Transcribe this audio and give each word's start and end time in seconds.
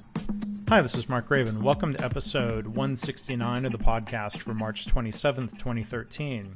Hi, 0.67 0.81
this 0.81 0.96
is 0.96 1.07
Mark 1.07 1.29
Graban. 1.29 1.61
Welcome 1.61 1.93
to 1.93 2.03
episode 2.03 2.65
169 2.65 3.65
of 3.65 3.71
the 3.71 3.77
podcast 3.77 4.39
for 4.39 4.55
March 4.55 4.88
27th, 4.88 5.59
2013. 5.59 6.55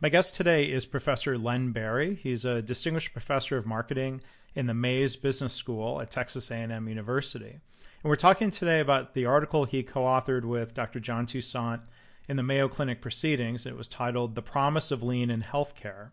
My 0.00 0.08
guest 0.08 0.34
today 0.34 0.64
is 0.64 0.84
Professor 0.84 1.38
Len 1.38 1.70
Berry. 1.70 2.16
He's 2.16 2.44
a 2.44 2.62
distinguished 2.62 3.12
professor 3.12 3.56
of 3.56 3.64
marketing 3.64 4.22
in 4.56 4.66
the 4.66 4.74
Mays 4.74 5.14
Business 5.14 5.54
School 5.54 6.00
at 6.00 6.10
Texas 6.10 6.50
A&M 6.50 6.88
University. 6.88 7.60
And 8.02 8.10
we're 8.10 8.16
talking 8.16 8.50
today 8.50 8.80
about 8.80 9.14
the 9.14 9.24
article 9.24 9.66
he 9.66 9.84
co-authored 9.84 10.44
with 10.44 10.74
Dr. 10.74 10.98
John 10.98 11.26
Toussaint 11.26 11.82
in 12.28 12.36
the 12.36 12.42
Mayo 12.42 12.68
Clinic 12.68 13.00
Proceedings. 13.00 13.66
It 13.66 13.76
was 13.76 13.88
titled 13.88 14.34
The 14.34 14.42
Promise 14.42 14.90
of 14.90 15.02
Lean 15.02 15.30
in 15.30 15.42
Healthcare. 15.42 16.10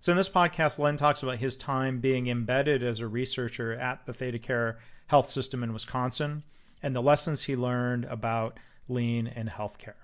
So, 0.00 0.12
in 0.12 0.18
this 0.18 0.28
podcast, 0.28 0.78
Len 0.78 0.96
talks 0.96 1.22
about 1.22 1.38
his 1.38 1.56
time 1.56 1.98
being 1.98 2.28
embedded 2.28 2.82
as 2.82 3.00
a 3.00 3.08
researcher 3.08 3.72
at 3.72 4.06
the 4.06 4.12
ThedaCare 4.12 4.76
health 5.08 5.28
system 5.28 5.62
in 5.64 5.72
Wisconsin 5.72 6.44
and 6.82 6.94
the 6.94 7.02
lessons 7.02 7.44
he 7.44 7.56
learned 7.56 8.04
about 8.04 8.58
lean 8.88 9.26
in 9.26 9.48
healthcare. 9.48 9.94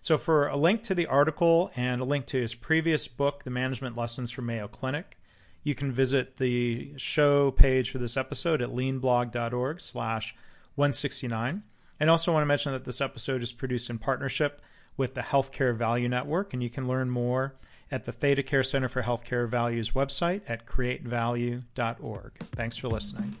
So, 0.00 0.18
for 0.18 0.46
a 0.46 0.56
link 0.56 0.82
to 0.84 0.94
the 0.94 1.06
article 1.06 1.72
and 1.74 2.00
a 2.00 2.04
link 2.04 2.26
to 2.26 2.40
his 2.40 2.54
previous 2.54 3.08
book, 3.08 3.42
The 3.42 3.50
Management 3.50 3.96
Lessons 3.96 4.30
from 4.30 4.46
Mayo 4.46 4.68
Clinic, 4.68 5.18
you 5.64 5.74
can 5.74 5.90
visit 5.90 6.36
the 6.36 6.92
show 6.96 7.50
page 7.50 7.90
for 7.90 7.98
this 7.98 8.16
episode 8.16 8.60
at 8.60 8.68
leanblog.org 8.68 9.80
slash 9.80 10.36
169. 10.74 11.62
And 11.98 12.10
also 12.10 12.32
want 12.32 12.42
to 12.42 12.46
mention 12.46 12.72
that 12.72 12.84
this 12.84 13.00
episode 13.00 13.42
is 13.42 13.50
produced 13.50 13.88
in 13.88 13.98
partnership 13.98 14.60
with 14.96 15.14
the 15.14 15.22
Healthcare 15.22 15.74
Value 15.74 16.08
Network, 16.08 16.52
and 16.52 16.62
you 16.62 16.70
can 16.70 16.86
learn 16.86 17.10
more 17.10 17.54
at 17.90 18.04
the 18.04 18.12
ThedaCare 18.12 18.64
Center 18.64 18.88
for 18.88 19.02
Healthcare 19.02 19.48
Values 19.48 19.90
website 19.90 20.42
at 20.48 20.66
createvalue.org. 20.66 22.32
Thanks 22.54 22.76
for 22.76 22.88
listening. 22.88 23.36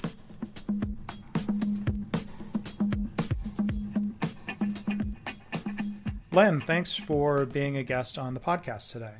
Len, 6.32 6.60
thanks 6.60 6.94
for 6.94 7.46
being 7.46 7.76
a 7.76 7.84
guest 7.84 8.18
on 8.18 8.34
the 8.34 8.40
podcast 8.40 8.90
today. 8.90 9.14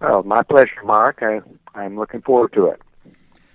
Well, 0.00 0.22
my 0.22 0.42
pleasure, 0.42 0.82
Mark. 0.84 1.18
I, 1.22 1.40
I'm 1.74 1.98
looking 1.98 2.22
forward 2.22 2.52
to 2.54 2.68
it. 2.68 2.80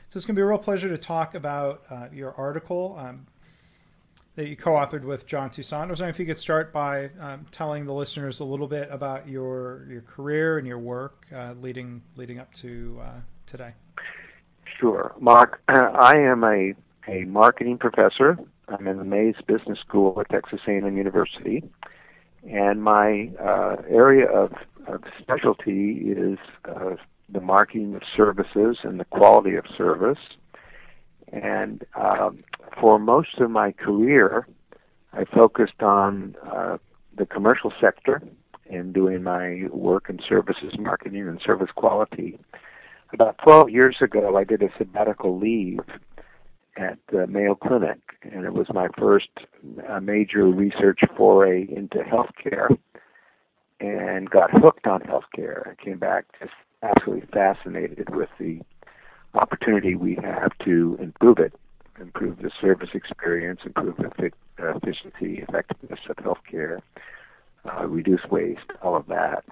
So 0.07 0.17
it's 0.17 0.25
going 0.25 0.35
to 0.35 0.39
be 0.39 0.43
a 0.43 0.45
real 0.45 0.57
pleasure 0.57 0.89
to 0.89 0.97
talk 0.97 1.35
about 1.35 1.83
uh, 1.89 2.07
your 2.11 2.33
article. 2.35 2.95
Um, 2.99 3.25
that 4.35 4.47
you 4.47 4.55
co-authored 4.55 5.03
with 5.03 5.27
John 5.27 5.49
Toussaint. 5.49 5.87
I 5.87 5.91
was 5.91 5.99
wondering 5.99 6.15
if 6.15 6.19
you 6.19 6.25
could 6.25 6.37
start 6.37 6.71
by 6.71 7.09
um, 7.19 7.45
telling 7.51 7.85
the 7.85 7.93
listeners 7.93 8.39
a 8.39 8.45
little 8.45 8.67
bit 8.67 8.87
about 8.91 9.27
your 9.27 9.85
your 9.89 10.01
career 10.01 10.57
and 10.57 10.67
your 10.67 10.79
work 10.79 11.25
uh, 11.35 11.53
leading 11.61 12.01
leading 12.15 12.39
up 12.39 12.53
to 12.55 12.99
uh, 13.01 13.19
today. 13.45 13.73
Sure, 14.79 15.13
Mark. 15.19 15.61
I 15.67 16.17
am 16.17 16.43
a 16.43 16.73
a 17.07 17.25
marketing 17.25 17.77
professor. 17.77 18.37
I'm 18.67 18.87
in 18.87 18.97
the 18.97 19.03
Mays 19.03 19.35
Business 19.47 19.79
School 19.79 20.19
at 20.19 20.29
Texas 20.29 20.61
A&M 20.65 20.95
University, 20.95 21.63
and 22.49 22.81
my 22.81 23.31
uh, 23.39 23.77
area 23.89 24.27
of, 24.27 24.53
of 24.87 25.03
specialty 25.19 26.13
is 26.15 26.37
uh, 26.65 26.95
the 27.29 27.41
marketing 27.41 27.95
of 27.95 28.03
services 28.15 28.77
and 28.83 28.99
the 28.99 29.05
quality 29.05 29.55
of 29.55 29.65
service. 29.77 30.19
And 31.31 31.83
um, 31.95 32.43
for 32.79 32.99
most 32.99 33.39
of 33.39 33.49
my 33.49 33.71
career, 33.71 34.47
I 35.13 35.25
focused 35.25 35.81
on 35.81 36.35
uh, 36.45 36.77
the 37.17 37.25
commercial 37.25 37.73
sector 37.79 38.21
and 38.69 38.93
doing 38.93 39.23
my 39.23 39.67
work 39.71 40.09
in 40.09 40.19
services 40.27 40.73
marketing 40.79 41.27
and 41.27 41.41
service 41.45 41.69
quality. 41.75 42.39
About 43.13 43.37
12 43.43 43.69
years 43.69 43.97
ago, 44.01 44.37
I 44.37 44.45
did 44.45 44.61
a 44.63 44.69
sabbatical 44.77 45.37
leave 45.37 45.81
at 46.77 46.97
the 47.11 47.27
Mayo 47.27 47.55
Clinic, 47.55 47.99
and 48.23 48.45
it 48.45 48.53
was 48.53 48.67
my 48.73 48.87
first 48.97 49.29
uh, 49.89 49.99
major 49.99 50.45
research 50.45 50.99
foray 51.17 51.67
into 51.69 51.97
healthcare 51.97 52.77
and 53.81 54.29
got 54.29 54.51
hooked 54.51 54.87
on 54.87 55.01
healthcare. 55.01 55.67
I 55.69 55.83
came 55.83 55.97
back 55.97 56.25
just 56.39 56.53
absolutely 56.83 57.27
fascinated 57.33 58.15
with 58.15 58.29
the 58.39 58.61
opportunity 59.33 59.95
we 59.95 60.15
have 60.15 60.51
to 60.65 60.97
improve 61.01 61.39
it 61.39 61.53
improve 62.01 62.39
the 62.39 62.51
service 62.59 62.89
experience, 62.93 63.61
improve 63.65 63.95
the 63.97 64.31
uh, 64.59 64.75
efficiency, 64.75 65.43
effectiveness 65.47 65.99
of 66.09 66.15
healthcare, 66.17 66.79
uh, 67.65 67.85
reduce 67.85 68.23
waste, 68.29 68.71
all 68.81 68.95
of 68.95 69.07
that. 69.07 69.45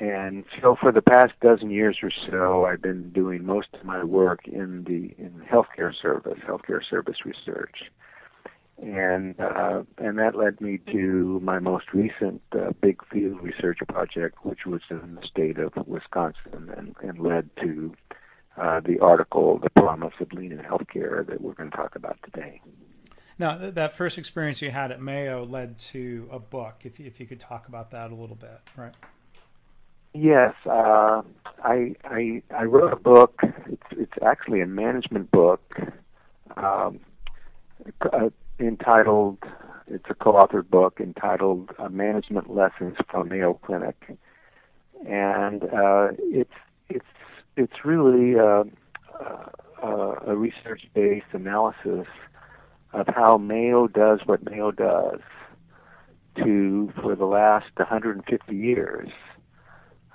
And 0.00 0.44
so, 0.60 0.76
for 0.80 0.92
the 0.92 1.02
past 1.02 1.34
dozen 1.42 1.70
years 1.70 1.98
or 2.02 2.10
so, 2.10 2.64
I've 2.64 2.80
been 2.80 3.10
doing 3.10 3.44
most 3.44 3.68
of 3.74 3.84
my 3.84 4.02
work 4.02 4.48
in 4.48 4.84
the 4.84 5.14
in 5.22 5.42
healthcare 5.50 5.92
service, 5.94 6.38
healthcare 6.46 6.80
service 6.88 7.18
research, 7.26 7.90
and 8.82 9.38
uh, 9.38 9.82
and 9.98 10.18
that 10.18 10.34
led 10.34 10.58
me 10.62 10.78
to 10.90 11.38
my 11.42 11.58
most 11.58 11.92
recent 11.92 12.40
uh, 12.52 12.72
big 12.80 13.04
field 13.12 13.42
research 13.42 13.80
project, 13.88 14.38
which 14.42 14.64
was 14.64 14.80
in 14.88 15.16
the 15.20 15.26
state 15.26 15.58
of 15.58 15.74
Wisconsin, 15.86 16.72
and, 16.74 16.96
and 17.02 17.18
led 17.18 17.50
to 17.56 17.92
uh, 18.56 18.80
the 18.80 18.98
article, 19.00 19.58
The 19.58 19.70
Promise 19.70 20.14
of 20.20 20.32
Lean 20.32 20.52
in 20.52 20.58
Healthcare, 20.58 21.26
that 21.26 21.40
we're 21.40 21.54
going 21.54 21.70
to 21.70 21.76
talk 21.76 21.96
about 21.96 22.18
today. 22.24 22.60
Now, 23.38 23.56
that 23.56 23.94
first 23.94 24.18
experience 24.18 24.60
you 24.60 24.70
had 24.70 24.92
at 24.92 25.00
Mayo 25.00 25.44
led 25.44 25.78
to 25.78 26.28
a 26.30 26.38
book. 26.38 26.82
If 26.84 27.00
you, 27.00 27.06
if 27.06 27.18
you 27.20 27.26
could 27.26 27.40
talk 27.40 27.68
about 27.68 27.90
that 27.92 28.10
a 28.10 28.14
little 28.14 28.36
bit, 28.36 28.60
right? 28.76 28.92
Yes, 30.12 30.54
uh, 30.66 31.22
I, 31.62 31.94
I 32.04 32.42
I 32.50 32.64
wrote 32.64 32.92
a 32.92 32.96
book. 32.96 33.40
It's 33.66 33.82
it's 33.92 34.12
actually 34.22 34.60
a 34.60 34.66
management 34.66 35.30
book 35.30 35.62
um, 36.56 36.98
uh, 38.00 38.30
entitled. 38.58 39.38
It's 39.86 40.04
a 40.10 40.14
co-authored 40.14 40.68
book 40.68 41.00
entitled 41.00 41.70
uh, 41.78 41.88
"Management 41.88 42.52
Lessons 42.52 42.96
from 43.08 43.28
Mayo 43.28 43.54
Clinic," 43.54 44.18
and 45.06 45.62
uh, 45.62 46.08
it's 46.18 46.50
it's 46.88 47.06
it's 47.56 47.84
really 47.84 48.38
uh, 48.38 48.64
uh, 49.82 50.14
a 50.26 50.36
research-based 50.36 51.26
analysis 51.32 52.06
of 52.92 53.06
how 53.08 53.38
Mayo 53.38 53.86
does 53.86 54.20
what 54.26 54.42
Mayo 54.44 54.70
does 54.70 55.20
to, 56.36 56.92
for 57.00 57.14
the 57.14 57.24
last 57.24 57.70
150 57.76 58.54
years, 58.54 59.08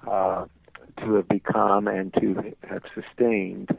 uh, 0.07 0.45
to 0.97 1.13
have 1.13 1.27
become 1.27 1.87
and 1.87 2.13
to 2.13 2.53
have 2.69 2.83
sustained 2.93 3.69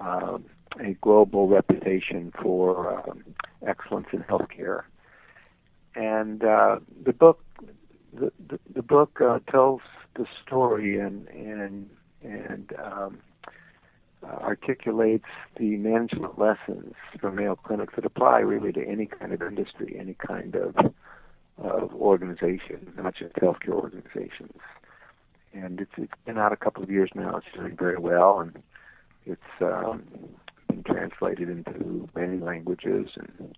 um, 0.00 0.44
a 0.80 0.94
global 1.00 1.48
reputation 1.48 2.32
for 2.40 3.02
um, 3.08 3.24
excellence 3.66 4.06
in 4.12 4.20
healthcare. 4.20 4.82
And 5.94 6.44
uh, 6.44 6.78
the 7.04 7.12
book, 7.12 7.42
the, 8.12 8.32
the, 8.48 8.58
the 8.74 8.82
book 8.82 9.20
uh, 9.20 9.40
tells 9.50 9.80
the 10.14 10.26
story 10.44 10.98
and 10.98 11.26
and 11.28 11.90
and 12.24 12.72
um, 12.82 13.18
uh, 14.22 14.36
articulates 14.36 15.24
the 15.58 15.76
management 15.76 16.38
lessons 16.38 16.94
from 17.20 17.36
Mayo 17.36 17.56
Clinic 17.56 17.94
that 17.96 18.04
apply 18.04 18.40
really 18.40 18.72
to 18.72 18.86
any 18.86 19.06
kind 19.06 19.32
of 19.32 19.42
industry, 19.42 19.96
any 19.98 20.14
kind 20.14 20.54
of 20.54 20.74
of 21.58 21.92
organization, 21.94 22.92
not 22.96 23.14
just 23.14 23.34
healthcare 23.34 23.74
organizations. 23.74 24.58
And 25.52 25.80
it's 25.80 25.92
it's 25.96 26.12
been 26.24 26.38
out 26.38 26.52
a 26.52 26.56
couple 26.56 26.82
of 26.82 26.90
years 26.90 27.10
now. 27.14 27.36
It's 27.36 27.46
doing 27.54 27.76
very 27.76 27.98
well, 27.98 28.40
and 28.40 28.62
it's 29.26 29.40
um, 29.60 30.04
been 30.68 30.82
translated 30.82 31.48
into 31.48 32.08
many 32.14 32.38
languages. 32.38 33.08
And 33.16 33.54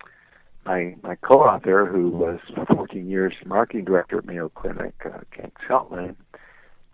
my 0.67 0.97
my 1.03 1.15
co-author, 1.15 1.87
who 1.87 2.11
was 2.11 2.41
14 2.75 3.09
years 3.09 3.35
marketing 3.47 3.84
director 3.84 4.19
at 4.19 4.25
Mayo 4.25 4.49
Clinic, 4.49 4.95
uh, 5.05 5.21
Kent 5.31 5.53
Seltman, 5.69 6.17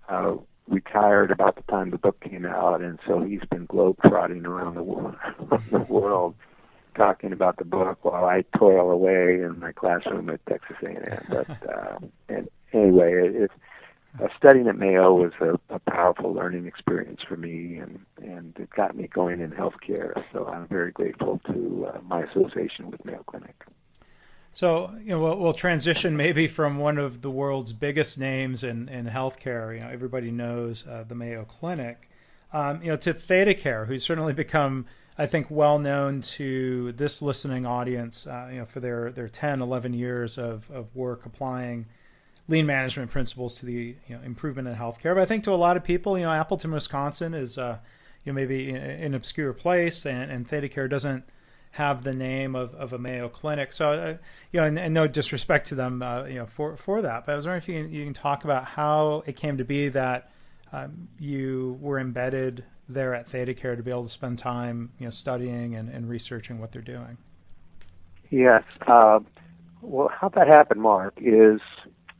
uh, 0.08 0.34
retired 0.70 1.30
about 1.30 1.56
the 1.56 1.62
time 1.62 1.90
the 1.90 1.98
book 1.98 2.20
came 2.20 2.46
out, 2.46 2.80
and 2.80 2.98
so 3.06 3.20
he's 3.20 3.42
been 3.50 3.66
globetrotting 3.66 4.46
around 4.46 4.74
the 4.76 4.82
world, 4.82 5.16
the 5.70 5.78
world 5.80 6.34
talking 6.94 7.32
about 7.32 7.56
the 7.56 7.64
book 7.64 8.04
while 8.04 8.24
I 8.24 8.44
toil 8.56 8.90
away 8.90 9.42
in 9.42 9.58
my 9.58 9.72
classroom 9.72 10.28
at 10.30 10.44
Texas 10.46 10.76
A&M. 10.82 11.24
But 11.28 11.50
uh, 11.68 11.98
and 12.28 12.48
anyway, 12.72 13.14
it, 13.14 13.34
it, 13.42 13.50
uh, 14.20 14.28
studying 14.36 14.66
at 14.66 14.76
Mayo 14.76 15.14
was 15.14 15.32
a, 15.40 15.58
a 15.74 15.78
powerful 15.78 16.32
learning 16.32 16.66
experience 16.66 17.20
for 17.26 17.36
me, 17.36 17.76
and 17.76 18.00
and 18.22 18.56
it 18.58 18.70
got 18.70 18.96
me 18.96 19.06
going 19.06 19.40
in 19.40 19.50
healthcare. 19.50 20.22
So 20.32 20.46
I'm 20.46 20.66
very 20.68 20.92
grateful 20.92 21.40
to 21.46 21.90
uh, 21.92 22.00
my 22.02 22.22
association 22.22 22.90
with 22.90 23.04
Mayo 23.04 23.22
Clinic. 23.26 23.64
So 24.52 24.92
you 25.02 25.10
know, 25.10 25.20
we'll, 25.20 25.36
we'll, 25.36 25.52
transition 25.52 26.16
maybe 26.16 26.48
from 26.48 26.78
one 26.78 26.98
of 26.98 27.22
the 27.22 27.30
world's 27.30 27.72
biggest 27.72 28.18
names 28.18 28.64
in, 28.64 28.88
in 28.88 29.06
healthcare. 29.06 29.74
You 29.74 29.80
know, 29.80 29.88
everybody 29.88 30.30
knows 30.30 30.86
uh, 30.86 31.04
the 31.06 31.14
Mayo 31.14 31.44
Clinic. 31.44 32.10
Um, 32.52 32.82
you 32.82 32.88
know, 32.88 32.96
to 32.96 33.14
ThedaCare, 33.14 33.86
who's 33.86 34.04
certainly 34.04 34.32
become, 34.32 34.86
I 35.16 35.26
think, 35.26 35.46
well 35.50 35.78
known 35.78 36.20
to 36.22 36.90
this 36.92 37.22
listening 37.22 37.64
audience. 37.64 38.26
Uh, 38.26 38.48
you 38.50 38.58
know, 38.58 38.64
for 38.64 38.80
their 38.80 39.12
their 39.12 39.28
10, 39.28 39.62
11 39.62 39.94
years 39.94 40.36
of 40.36 40.68
of 40.70 40.94
work 40.96 41.26
applying 41.26 41.86
lean 42.48 42.66
management 42.66 43.12
principles 43.12 43.54
to 43.54 43.66
the 43.66 43.94
you 44.08 44.16
know, 44.16 44.20
improvement 44.22 44.66
in 44.66 44.74
healthcare. 44.74 45.14
But 45.14 45.18
I 45.18 45.26
think 45.26 45.44
to 45.44 45.52
a 45.52 45.54
lot 45.54 45.76
of 45.76 45.84
people, 45.84 46.18
you 46.18 46.24
know, 46.24 46.32
Appleton, 46.32 46.72
Wisconsin 46.72 47.32
is 47.32 47.56
uh, 47.56 47.78
you 48.24 48.32
know 48.32 48.34
maybe 48.36 48.70
an 48.70 49.14
obscure 49.14 49.52
place, 49.52 50.04
and, 50.04 50.30
and 50.30 50.48
ThedaCare 50.48 50.90
doesn't 50.90 51.24
have 51.72 52.02
the 52.02 52.12
name 52.12 52.56
of, 52.56 52.74
of 52.74 52.92
a 52.92 52.98
Mayo 52.98 53.28
Clinic. 53.28 53.72
So, 53.72 53.90
uh, 53.90 54.16
you 54.50 54.60
know, 54.60 54.66
and, 54.66 54.78
and, 54.78 54.92
no 54.92 55.06
disrespect 55.06 55.68
to 55.68 55.74
them, 55.74 56.02
uh, 56.02 56.24
you 56.24 56.34
know, 56.34 56.46
for 56.46 56.76
for 56.76 57.02
that. 57.02 57.26
But 57.26 57.32
I 57.32 57.36
was 57.36 57.46
wondering 57.46 57.62
if 57.62 57.68
you 57.68 57.82
can, 57.82 57.92
you 57.92 58.04
can 58.04 58.14
talk 58.14 58.44
about 58.44 58.64
how 58.64 59.22
it 59.26 59.36
came 59.36 59.58
to 59.58 59.64
be 59.64 59.88
that 59.90 60.30
um, 60.72 61.08
you 61.18 61.78
were 61.80 61.98
embedded 61.98 62.64
there 62.88 63.14
at 63.14 63.30
ThedaCare 63.30 63.76
to 63.76 63.82
be 63.82 63.90
able 63.90 64.02
to 64.02 64.08
spend 64.08 64.38
time, 64.38 64.90
you 64.98 65.06
know, 65.06 65.10
studying 65.10 65.76
and, 65.76 65.88
and 65.88 66.08
researching 66.08 66.58
what 66.58 66.72
they're 66.72 66.82
doing. 66.82 67.16
Yes. 68.30 68.64
Uh, 68.86 69.20
well, 69.80 70.08
how 70.08 70.28
that 70.30 70.46
happened, 70.46 70.82
Mark, 70.82 71.14
is 71.16 71.60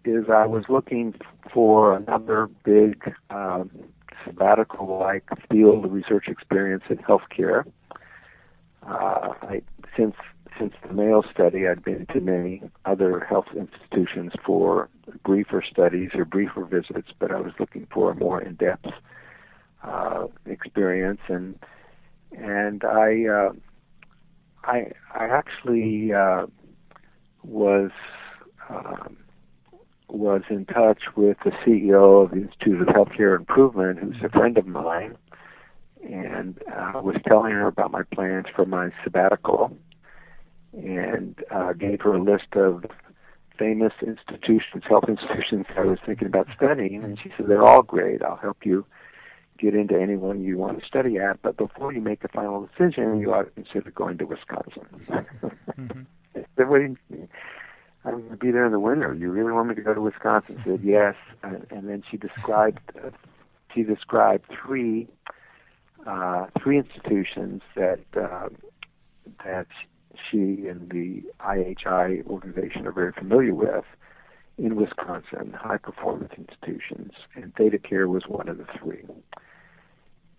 is 0.04 0.30
I 0.30 0.46
was 0.46 0.64
looking 0.68 1.14
for 1.52 1.94
another 1.94 2.48
big 2.64 3.12
um, 3.28 3.70
sabbatical-like 4.24 5.28
field 5.50 5.84
of 5.84 5.92
research 5.92 6.26
experience 6.26 6.84
in 6.88 6.96
healthcare. 6.98 7.64
Uh, 8.86 9.34
I, 9.42 9.62
since 9.96 10.14
since 10.58 10.74
the 10.86 10.92
Mayo 10.92 11.22
study, 11.32 11.66
I'd 11.66 11.84
been 11.84 12.06
to 12.12 12.20
many 12.20 12.62
other 12.84 13.20
health 13.20 13.46
institutions 13.56 14.32
for 14.44 14.88
briefer 15.24 15.62
studies 15.68 16.10
or 16.14 16.24
briefer 16.24 16.64
visits, 16.64 17.08
but 17.18 17.30
I 17.30 17.40
was 17.40 17.52
looking 17.58 17.86
for 17.92 18.10
a 18.10 18.14
more 18.14 18.42
in-depth 18.42 18.86
uh, 19.82 20.26
experience, 20.46 21.20
and 21.28 21.58
and 22.36 22.84
I 22.84 23.24
uh, 23.26 23.52
I 24.64 24.92
I 25.14 25.24
actually 25.26 26.12
uh, 26.12 26.46
was 27.42 27.90
um, 28.68 29.16
was 30.08 30.42
in 30.50 30.66
touch 30.66 31.02
with 31.16 31.38
the 31.44 31.52
CEO 31.64 32.24
of 32.24 32.30
the 32.30 32.42
Institute 32.42 32.82
of 32.82 32.88
Healthcare 32.88 33.36
Improvement, 33.36 33.98
who's 34.00 34.16
a 34.22 34.28
friend 34.28 34.58
of 34.58 34.66
mine, 34.66 35.16
and 36.02 36.58
uh, 36.72 37.00
was 37.02 37.16
telling 37.26 37.52
her 37.52 37.66
about 37.66 37.90
my 37.90 38.02
plans 38.14 38.46
for 38.54 38.64
my 38.64 38.90
sabbatical, 39.04 39.76
and 40.72 41.42
uh, 41.50 41.72
gave 41.72 42.00
her 42.00 42.14
a 42.14 42.22
list 42.22 42.54
of 42.54 42.84
famous 43.58 43.92
institutions, 44.00 44.84
health 44.88 45.04
institutions 45.06 45.66
I 45.76 45.82
was 45.82 45.98
thinking 46.04 46.26
about 46.26 46.48
studying, 46.56 47.04
and 47.04 47.18
she 47.22 47.30
said 47.36 47.46
they're 47.48 47.64
all 47.64 47.82
great. 47.82 48.22
I'll 48.22 48.36
help 48.36 48.64
you 48.64 48.86
get 49.58 49.74
into 49.74 50.00
anyone 50.00 50.42
you 50.42 50.56
want 50.56 50.80
to 50.80 50.86
study 50.86 51.18
at, 51.18 51.42
but 51.42 51.58
before 51.58 51.92
you 51.92 52.00
make 52.00 52.24
a 52.24 52.28
final 52.28 52.66
decision, 52.66 53.20
you 53.20 53.34
ought 53.34 53.42
to 53.42 53.50
consider 53.50 53.90
going 53.90 54.16
to 54.18 54.24
Wisconsin. 54.24 54.86
mm-hmm. 55.78 56.02
I'm 58.02 58.12
going 58.12 58.30
to 58.30 58.36
be 58.36 58.50
there 58.50 58.64
in 58.64 58.72
the 58.72 58.80
winter. 58.80 59.12
You 59.12 59.30
really 59.30 59.52
want 59.52 59.68
me 59.68 59.74
to 59.74 59.82
go 59.82 59.92
to 59.92 60.00
Wisconsin? 60.00 60.58
I 60.60 60.64
said 60.64 60.80
yes, 60.82 61.14
and, 61.42 61.66
and 61.70 61.88
then 61.88 62.02
she 62.10 62.16
described 62.16 62.80
uh, 62.96 63.10
she 63.74 63.82
described 63.82 64.46
three 64.50 65.06
uh, 65.28 65.32
three 66.62 66.78
institutions 66.78 67.62
that 67.76 68.00
uh, 68.16 68.48
that 69.44 69.66
she 70.30 70.66
and 70.66 70.90
the 70.90 71.22
IHI 71.40 72.26
organization 72.26 72.86
are 72.86 72.92
very 72.92 73.12
familiar 73.12 73.54
with 73.54 73.84
in 74.58 74.76
Wisconsin, 74.76 75.52
high 75.58 75.78
performance 75.78 76.32
institutions, 76.36 77.12
and 77.34 77.54
ThedaCare 77.54 78.08
was 78.08 78.24
one 78.28 78.48
of 78.48 78.58
the 78.58 78.66
three. 78.78 79.04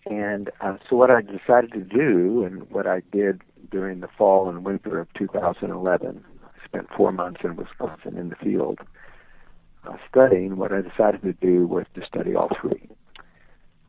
And 0.06 0.50
uh, 0.62 0.78
so, 0.90 0.96
what 0.96 1.12
I 1.12 1.22
decided 1.22 1.72
to 1.74 1.81
do, 1.81 2.44
and 2.44 2.69
what 2.69 2.88
I 2.88 3.02
did 3.12 3.42
during 3.69 4.00
the 4.00 4.07
fall 4.18 4.50
and 4.50 4.64
winter 4.64 5.00
of 5.00 5.12
2011, 5.14 6.24
I 6.44 6.66
spent 6.66 6.88
four 6.96 7.12
months 7.12 7.42
in 7.44 7.56
Wisconsin 7.56 8.18
in 8.18 8.30
the 8.30 8.36
field 8.36 8.80
uh, 9.88 9.98
studying. 10.10 10.57
What 10.57 10.72
I 10.72 10.81
decided 10.81 11.22
to 11.24 11.34
do 11.34 11.68
was 11.68 11.86
to 11.96 12.06
study 12.06 12.36
all 12.36 12.50
three. 12.60 12.90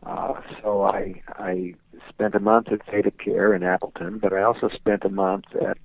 Uh, 0.05 0.35
so 0.63 0.83
I 0.83 1.23
I 1.29 1.75
spent 2.09 2.32
a 2.32 2.32
month 2.43 2.69
at 2.71 2.85
ThedaCare 2.87 3.55
in 3.55 3.63
Appleton, 3.63 4.19
but 4.19 4.33
I 4.33 4.43
also 4.43 4.69
spent 4.69 5.05
a 5.05 5.09
month 5.09 5.45
at 5.61 5.79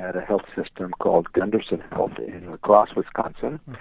at 0.00 0.16
a 0.16 0.20
health 0.20 0.46
system 0.56 0.92
called 0.98 1.32
Gundersen 1.32 1.82
Health 1.92 2.18
in 2.18 2.50
La 2.50 2.56
Crosse, 2.56 2.96
Wisconsin, 2.96 3.60
mm-hmm. 3.68 3.74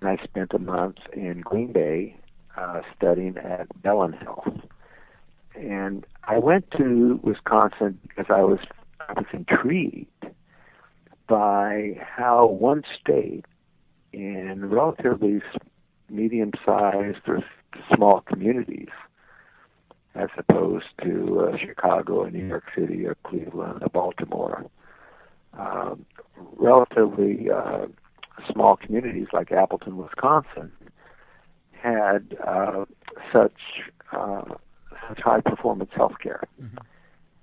and 0.00 0.08
I 0.08 0.22
spent 0.24 0.52
a 0.54 0.58
month 0.58 0.96
in 1.12 1.42
Green 1.42 1.72
Bay 1.72 2.16
uh, 2.56 2.80
studying 2.96 3.36
at 3.36 3.66
Bellin 3.82 4.12
Health. 4.14 4.48
And 5.54 6.06
I 6.24 6.38
went 6.38 6.70
to 6.72 7.20
Wisconsin 7.22 7.98
because 8.02 8.26
I 8.28 8.42
was 8.42 8.60
I 9.00 9.12
was 9.12 9.26
intrigued 9.32 10.26
by 11.28 11.98
how 12.00 12.46
one 12.46 12.82
state 13.00 13.44
in 14.12 14.68
relatively 14.70 15.42
medium-sized 16.08 17.18
or 17.26 17.44
small 17.94 18.20
communities 18.20 18.88
as 20.16 20.28
opposed 20.36 20.86
to 21.02 21.40
uh, 21.40 21.56
Chicago 21.58 22.22
or 22.24 22.30
New 22.30 22.46
York 22.46 22.64
City 22.76 23.06
or 23.06 23.16
Cleveland 23.24 23.82
or 23.82 23.88
Baltimore. 23.88 24.66
Um, 25.58 26.04
relatively 26.56 27.50
uh, 27.50 27.86
small 28.50 28.76
communities 28.76 29.28
like 29.32 29.52
Appleton, 29.52 29.96
Wisconsin, 29.96 30.72
had 31.72 32.36
uh, 32.46 32.84
such 33.32 33.52
uh, 34.12 34.42
such 35.08 35.20
high 35.20 35.40
performance 35.40 35.90
healthcare. 35.96 36.44
Mm-hmm. 36.60 36.76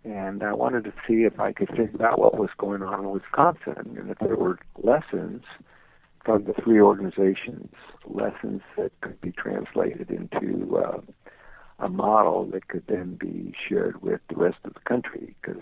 And 0.06 0.44
I 0.44 0.54
wanted 0.54 0.84
to 0.84 0.94
see 1.08 1.24
if 1.24 1.40
I 1.40 1.54
could 1.54 1.70
figure 1.70 2.06
out 2.06 2.20
what 2.20 2.38
was 2.38 2.50
going 2.58 2.84
on 2.84 3.02
in 3.02 3.12
Wisconsin 3.12 3.98
and 3.98 4.12
if 4.12 4.20
there 4.20 4.36
were 4.36 4.60
lessons 4.81 5.44
from 6.25 6.44
the 6.44 6.54
three 6.62 6.80
organizations, 6.80 7.74
lessons 8.06 8.62
that 8.78 8.92
could 9.02 9.20
be 9.22 9.31
translated 9.31 10.10
into 10.10 10.78
uh, 10.78 11.00
a 11.80 11.90
model 11.90 12.46
that 12.46 12.68
could 12.68 12.84
then 12.88 13.16
be 13.16 13.54
shared 13.68 14.02
with 14.02 14.22
the 14.30 14.36
rest 14.36 14.58
of 14.64 14.74
the 14.74 14.80
country 14.81 15.36
because 15.42 15.62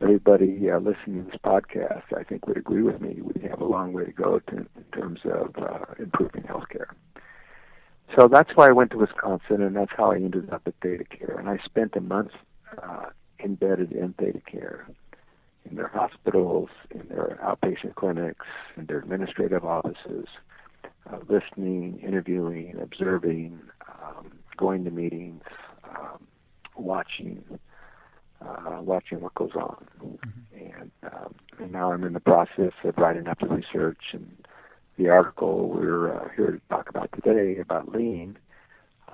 everybody 0.00 0.70
uh, 0.70 0.78
listening 0.78 1.24
to 1.24 1.30
this 1.30 1.40
podcast, 1.44 2.04
I 2.16 2.22
think, 2.22 2.46
would 2.46 2.56
agree 2.56 2.82
with 2.82 3.00
me. 3.00 3.20
We 3.20 3.40
have 3.48 3.60
a 3.60 3.64
long 3.64 3.92
way 3.92 4.04
to 4.04 4.12
go 4.12 4.38
to, 4.38 4.56
in 4.56 4.84
terms 4.92 5.20
of 5.24 5.54
uh, 5.58 5.94
improving 5.98 6.42
healthcare. 6.42 6.88
So 8.16 8.26
that's 8.28 8.50
why 8.54 8.68
I 8.68 8.72
went 8.72 8.90
to 8.92 8.98
Wisconsin, 8.98 9.62
and 9.62 9.76
that's 9.76 9.92
how 9.96 10.12
I 10.12 10.16
ended 10.16 10.50
up 10.50 10.62
at 10.66 10.78
ThedaCare. 10.80 11.38
And 11.38 11.48
I 11.48 11.58
spent 11.64 11.94
a 11.94 12.00
month 12.00 12.30
uh, 12.82 13.06
embedded 13.42 13.92
in 13.92 14.14
ThedaCare, 14.14 14.84
in 15.68 15.76
their 15.76 15.88
hospitals, 15.88 16.70
in 16.90 17.06
their 17.08 17.38
outpatient 17.42 17.94
clinics, 17.96 18.46
in 18.76 18.86
their 18.86 18.98
administrative 18.98 19.64
offices, 19.64 20.26
uh, 21.10 21.18
listening, 21.28 22.00
interviewing, 22.02 22.78
observing, 22.80 23.58
um, 24.02 24.32
going 24.58 24.84
to 24.84 24.90
meetings, 24.90 25.42
um, 25.84 26.26
watching, 26.76 27.42
uh, 28.42 28.80
watching 28.80 29.20
what 29.20 29.34
goes 29.34 29.54
on. 29.54 29.86
Mm-hmm. 30.04 30.80
And, 30.80 30.90
um, 31.04 31.34
and 31.58 31.72
now 31.72 31.92
I'm 31.92 32.04
in 32.04 32.12
the 32.12 32.20
process 32.20 32.72
of 32.84 32.98
writing 32.98 33.26
up 33.26 33.38
the 33.40 33.48
research 33.48 34.02
and 34.12 34.30
the 34.98 35.08
article 35.08 35.68
we're 35.68 36.12
uh, 36.12 36.28
here 36.36 36.50
to 36.50 36.60
talk 36.68 36.90
about 36.90 37.10
today 37.12 37.58
about 37.60 37.90
lean 37.92 38.36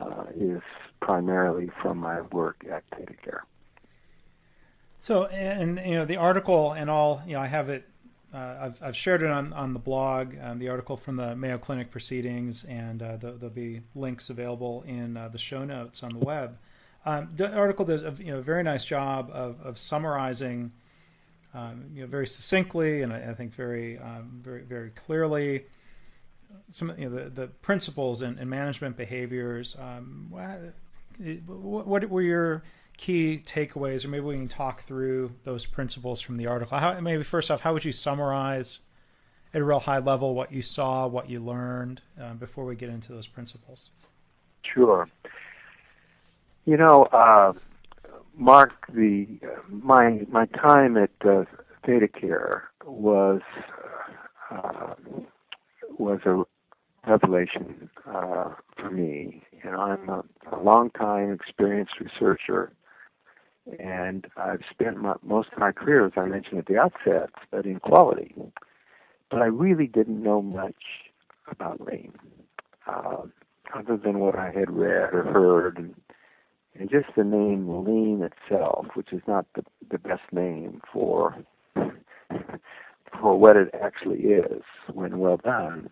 uh, 0.01 0.25
is 0.35 0.63
primarily 1.01 1.71
from 1.81 1.99
my 1.99 2.23
work 2.33 2.65
at 2.71 2.83
ThedaCare. 2.91 3.41
So, 5.01 5.27
and 5.27 5.81
you 5.85 5.97
know, 5.97 6.07
the 6.07 6.17
article 6.17 6.73
and 6.73 6.89
all, 6.89 7.23
you 7.27 7.35
know, 7.35 7.41
I 7.41 7.47
have 7.47 7.69
it 7.69 7.87
uh, 8.35 8.57
I've, 8.62 8.83
I've 8.83 8.97
shared 8.97 9.23
it 9.23 9.31
on, 9.31 9.53
on 9.53 9.73
the 9.73 9.79
blog, 9.79 10.35
um, 10.43 10.59
the 10.59 10.69
article 10.69 10.97
from 10.97 11.17
the 11.17 11.37
Mayo 11.37 11.57
Clinic 11.57 11.91
proceedings, 11.91 12.64
and 12.64 13.00
uh, 13.00 13.17
the, 13.17 13.33
there'll 13.33 13.55
be 13.55 13.83
links 13.95 14.29
available 14.29 14.83
in 14.88 15.17
uh, 15.17 15.29
the 15.29 15.38
show 15.38 15.64
notes 15.64 16.03
on 16.03 16.12
the 16.12 16.19
web. 16.19 16.59
Um, 17.07 17.29
the 17.37 17.53
article 17.53 17.85
does 17.85 18.03
a 18.03 18.12
you 18.19 18.33
know, 18.33 18.41
very 18.41 18.62
nice 18.62 18.85
job 18.85 19.31
of, 19.33 19.61
of 19.62 19.79
summarizing 19.79 20.73
um, 21.55 21.85
you 21.95 22.00
know, 22.00 22.09
very 22.09 22.26
succinctly 22.26 23.03
and 23.03 23.12
I, 23.12 23.31
I 23.31 23.35
think 23.35 23.55
very, 23.55 23.99
um, 23.99 24.41
very, 24.43 24.62
very 24.62 24.91
clearly 24.91 25.67
some 26.71 26.93
you 26.99 27.09
know, 27.09 27.17
the, 27.17 27.31
the 27.31 27.47
principles 27.47 28.23
and, 28.23 28.38
management 28.49 28.97
behaviors. 28.97 29.76
Um, 29.79 30.26
what, 30.31 31.87
what 31.87 32.11
were 32.11 32.23
your 32.23 32.64
key 32.97 33.43
takeaways, 33.45 34.05
or 34.05 34.09
maybe 34.09 34.25
we 34.25 34.37
can 34.37 34.49
talk 34.49 34.83
through 34.83 35.33
those 35.45 35.67
principles 35.67 36.21
from 36.21 36.37
the 36.37 36.47
article. 36.47 36.79
How, 36.79 36.99
maybe 37.01 37.23
first 37.23 37.51
off, 37.51 37.61
how 37.61 37.73
would 37.73 37.85
you 37.85 37.93
summarize 37.93 38.81
at 39.53 39.61
a 39.61 39.65
real 39.65 39.81
high 39.81 39.99
level 39.99 40.35
what 40.35 40.53
you 40.53 40.63
saw, 40.63 41.07
what 41.07 41.29
you 41.29 41.41
learned, 41.41 42.01
uh, 42.21 42.35
before 42.35 42.65
we 42.65 42.77
get 42.77 42.89
into 42.89 43.13
those 43.13 43.27
principles? 43.27 43.91
Sure. 44.63 45.09
You 46.65 46.77
know, 46.77 47.05
uh, 47.13 47.53
Mark, 48.37 48.87
the 48.93 49.27
uh, 49.45 49.61
my 49.69 50.27
my 50.31 50.47
time 50.47 50.97
at 50.97 51.11
uh, 51.25 51.45
ThedaCare 51.87 52.63
was 52.85 53.43
uh, 54.51 54.95
was 55.99 56.21
a 56.25 56.43
revelation 57.07 57.91
uh, 58.07 58.55
for 58.77 58.91
me. 58.91 59.43
You 59.63 59.71
know, 59.71 59.79
I'm 59.79 60.09
a, 60.09 60.25
a 60.53 60.61
long 60.63 60.91
time 60.91 61.33
experienced 61.33 62.01
researcher 62.01 62.73
and 63.78 64.26
I've 64.37 64.62
spent 64.71 64.99
my, 64.99 65.14
most 65.23 65.49
of 65.52 65.59
my 65.59 65.73
career, 65.73 66.06
as 66.06 66.12
I 66.16 66.26
mentioned 66.26 66.59
at 66.59 66.66
the 66.66 66.78
outset, 66.78 67.30
studying 67.49 67.80
quality. 67.80 68.35
But 69.30 69.42
I 69.42 69.47
really 69.47 69.87
didn't 69.87 70.23
know 70.23 70.42
much 70.42 70.75
about 71.50 71.80
lean, 71.80 72.12
uh, 72.87 73.23
other 73.75 73.97
than 73.97 74.18
what 74.18 74.37
I 74.37 74.50
had 74.50 74.71
read 74.71 75.14
or 75.14 75.25
heard, 75.25 75.78
and, 75.78 75.94
and 76.75 76.90
just 76.90 77.06
the 77.16 77.25
name 77.25 77.85
lean 77.85 78.23
itself, 78.23 78.87
which 78.94 79.12
is 79.12 79.23
not 79.26 79.47
the 79.54 79.62
the 79.90 79.99
best 79.99 80.23
name 80.33 80.80
for 80.92 81.37
for 83.21 83.38
what 83.38 83.56
it 83.56 83.75
actually 83.83 84.21
is 84.21 84.62
when 84.92 85.18
well 85.18 85.38
done. 85.38 85.88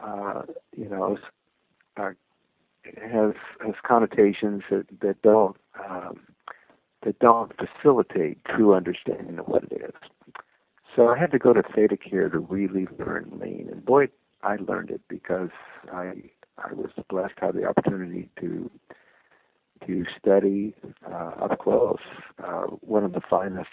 Uh, 0.00 0.42
you 0.76 0.88
know, 0.88 1.18
uh, 1.96 2.10
has 3.00 3.34
has 3.64 3.74
connotations 3.86 4.62
that 4.70 4.86
that 5.00 5.20
don't 5.22 5.56
um, 5.88 6.20
that 7.04 7.18
don't 7.18 7.52
facilitate 7.56 8.44
true 8.44 8.74
understanding 8.74 9.38
of 9.38 9.46
what 9.46 9.64
it 9.64 9.72
is. 9.72 10.34
So 10.96 11.08
I 11.08 11.18
had 11.18 11.32
to 11.32 11.38
go 11.38 11.52
to 11.52 11.62
ThedaCare 11.62 12.30
to 12.32 12.38
really 12.38 12.86
learn 12.98 13.38
lean, 13.40 13.68
and 13.70 13.84
boy, 13.84 14.08
I 14.42 14.56
learned 14.56 14.90
it 14.90 15.00
because 15.08 15.50
I 15.92 16.12
I 16.58 16.72
was 16.72 16.90
blessed 17.08 17.36
to 17.38 17.46
have 17.46 17.54
the 17.54 17.64
opportunity 17.64 18.30
to 18.40 18.70
to 19.86 20.04
study 20.18 20.74
uh, 21.10 21.32
up 21.42 21.58
close 21.60 21.98
uh, 22.42 22.62
one 22.80 23.04
of 23.04 23.12
the 23.12 23.20
finest 23.28 23.68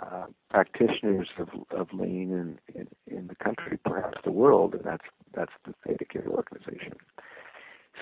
uh, 0.00 0.26
practitioners 0.50 1.28
of, 1.38 1.48
of 1.70 1.88
lean 1.92 2.30
in, 2.30 2.58
in, 2.74 2.88
in 3.06 3.26
the 3.26 3.34
country, 3.34 3.78
perhaps 3.84 4.18
the 4.24 4.30
world, 4.30 4.74
and 4.74 4.84
that's 4.84 5.04
that's 5.34 5.52
the 5.64 5.74
ThedaCare 5.86 6.26
organization. 6.26 6.94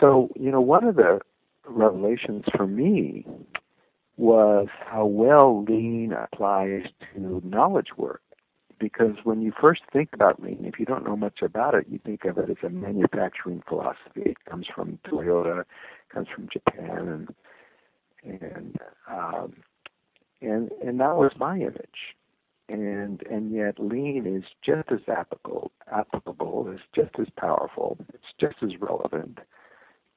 So 0.01 0.31
you 0.35 0.51
know, 0.51 0.61
one 0.61 0.85
of 0.85 0.97
the 0.97 1.21
revelations 1.67 2.45
for 2.57 2.67
me 2.67 3.25
was 4.17 4.69
how 4.87 5.05
well 5.05 5.65
lean 5.65 6.13
applies 6.13 6.87
to 7.15 7.43
knowledge 7.45 7.89
work. 7.97 8.23
Because 8.79 9.17
when 9.25 9.41
you 9.41 9.53
first 9.59 9.83
think 9.91 10.11
about 10.13 10.43
lean, 10.43 10.65
if 10.65 10.79
you 10.79 10.85
don't 10.85 11.05
know 11.07 11.17
much 11.17 11.41
about 11.41 11.75
it, 11.75 11.87
you 11.89 11.99
think 12.05 12.27
of 12.27 12.37
it 12.37 12.51
as 12.51 12.57
a 12.63 12.69
manufacturing 12.69 13.63
philosophy. 13.67 14.23
It 14.23 14.45
comes 14.49 14.67
from 14.75 14.99
Toyota, 15.07 15.65
comes 16.13 16.29
from 16.35 16.49
Japan, 16.53 17.09
and 17.09 17.35
and 18.43 18.77
um, 19.11 19.55
and 20.43 20.71
and 20.85 21.01
that 21.01 21.17
was 21.17 21.33
my 21.39 21.57
image. 21.57 22.15
And 22.69 23.23
and 23.31 23.51
yet 23.51 23.79
lean 23.79 24.27
is 24.27 24.45
just 24.63 24.91
as 24.93 25.09
applicable, 25.09 25.71
applicable, 25.91 26.71
is 26.75 26.81
just 26.95 27.19
as 27.19 27.29
powerful, 27.39 27.97
it's 28.13 28.25
just 28.39 28.57
as 28.63 28.79
relevant 28.81 29.39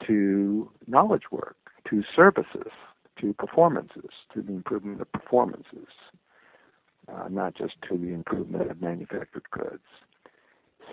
to 0.07 0.69
knowledge 0.87 1.31
work, 1.31 1.57
to 1.89 2.03
services, 2.15 2.71
to 3.21 3.33
performances, 3.33 4.09
to 4.33 4.41
the 4.41 4.53
improvement 4.53 5.01
of 5.01 5.11
performances, 5.11 5.87
uh, 7.07 7.27
not 7.29 7.55
just 7.55 7.73
to 7.89 7.97
the 7.97 8.13
improvement 8.13 8.69
of 8.69 8.81
manufactured 8.81 9.49
goods. 9.51 9.83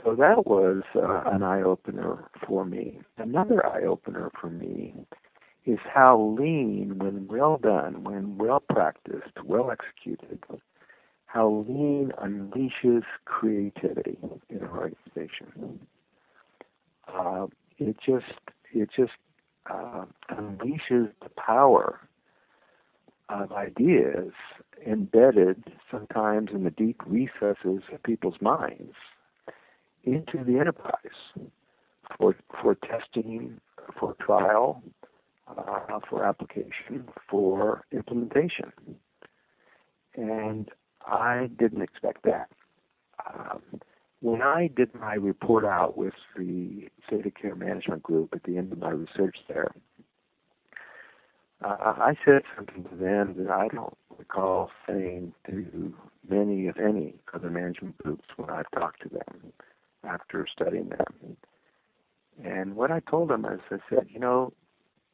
So 0.04 0.14
that 0.16 0.46
was 0.46 0.82
uh, 0.94 1.22
an 1.30 1.42
eye 1.42 1.62
opener 1.62 2.24
for 2.46 2.64
me. 2.64 3.00
Another 3.16 3.64
eye 3.66 3.82
opener 3.82 4.30
for 4.40 4.50
me 4.50 4.94
is 5.64 5.78
how 5.92 6.36
lean, 6.38 6.98
when 6.98 7.26
well 7.28 7.58
done, 7.58 8.04
when 8.04 8.38
well 8.38 8.60
practiced, 8.60 9.42
well 9.44 9.70
executed, 9.70 10.42
how 11.26 11.64
lean 11.68 12.12
unleashes 12.22 13.02
creativity 13.24 14.18
in 14.48 14.58
an 14.58 14.68
organization. 14.68 15.80
Uh, 17.12 17.46
it 17.78 17.96
just 18.04 18.24
it 18.72 18.88
just 18.96 19.12
uh, 19.70 20.04
unleashes 20.30 21.10
the 21.22 21.30
power 21.36 22.00
of 23.28 23.52
ideas 23.52 24.32
embedded 24.86 25.64
sometimes 25.90 26.50
in 26.52 26.64
the 26.64 26.70
deep 26.70 27.00
recesses 27.06 27.82
of 27.92 28.02
people's 28.04 28.40
minds 28.40 28.94
into 30.04 30.44
the 30.44 30.58
enterprise 30.58 30.94
for 32.16 32.36
for 32.62 32.76
testing, 32.76 33.60
for 33.98 34.14
trial, 34.20 34.82
uh, 35.48 35.98
for 36.08 36.24
application, 36.24 37.08
for 37.28 37.82
implementation. 37.92 38.72
And 40.14 40.70
I 41.04 41.50
didn't 41.58 41.82
expect 41.82 42.22
that. 42.24 42.48
Um, 43.28 43.62
when 44.20 44.40
I 44.42 44.70
did 44.74 44.94
my 44.94 45.14
report 45.14 45.64
out 45.64 45.96
with 45.96 46.14
the 46.36 46.88
ThedaCare 47.10 47.56
Management 47.56 48.02
Group 48.02 48.30
at 48.34 48.44
the 48.44 48.56
end 48.56 48.72
of 48.72 48.78
my 48.78 48.90
research 48.90 49.36
there, 49.48 49.72
I 51.62 52.14
said 52.24 52.42
something 52.54 52.84
to 52.84 52.96
them 52.96 53.34
that 53.38 53.50
I 53.50 53.68
don't 53.68 53.96
recall 54.18 54.70
saying 54.86 55.32
to 55.46 55.94
many, 56.28 56.66
if 56.66 56.78
any, 56.78 57.14
other 57.32 57.50
management 57.50 57.96
groups 57.98 58.24
when 58.36 58.50
I've 58.50 58.70
talked 58.72 59.02
to 59.02 59.08
them 59.08 59.52
after 60.04 60.46
studying 60.50 60.90
them. 60.90 61.36
And 62.44 62.76
what 62.76 62.90
I 62.90 63.00
told 63.00 63.30
them 63.30 63.44
is 63.46 63.60
I 63.70 63.78
said, 63.88 64.06
you 64.10 64.20
know, 64.20 64.52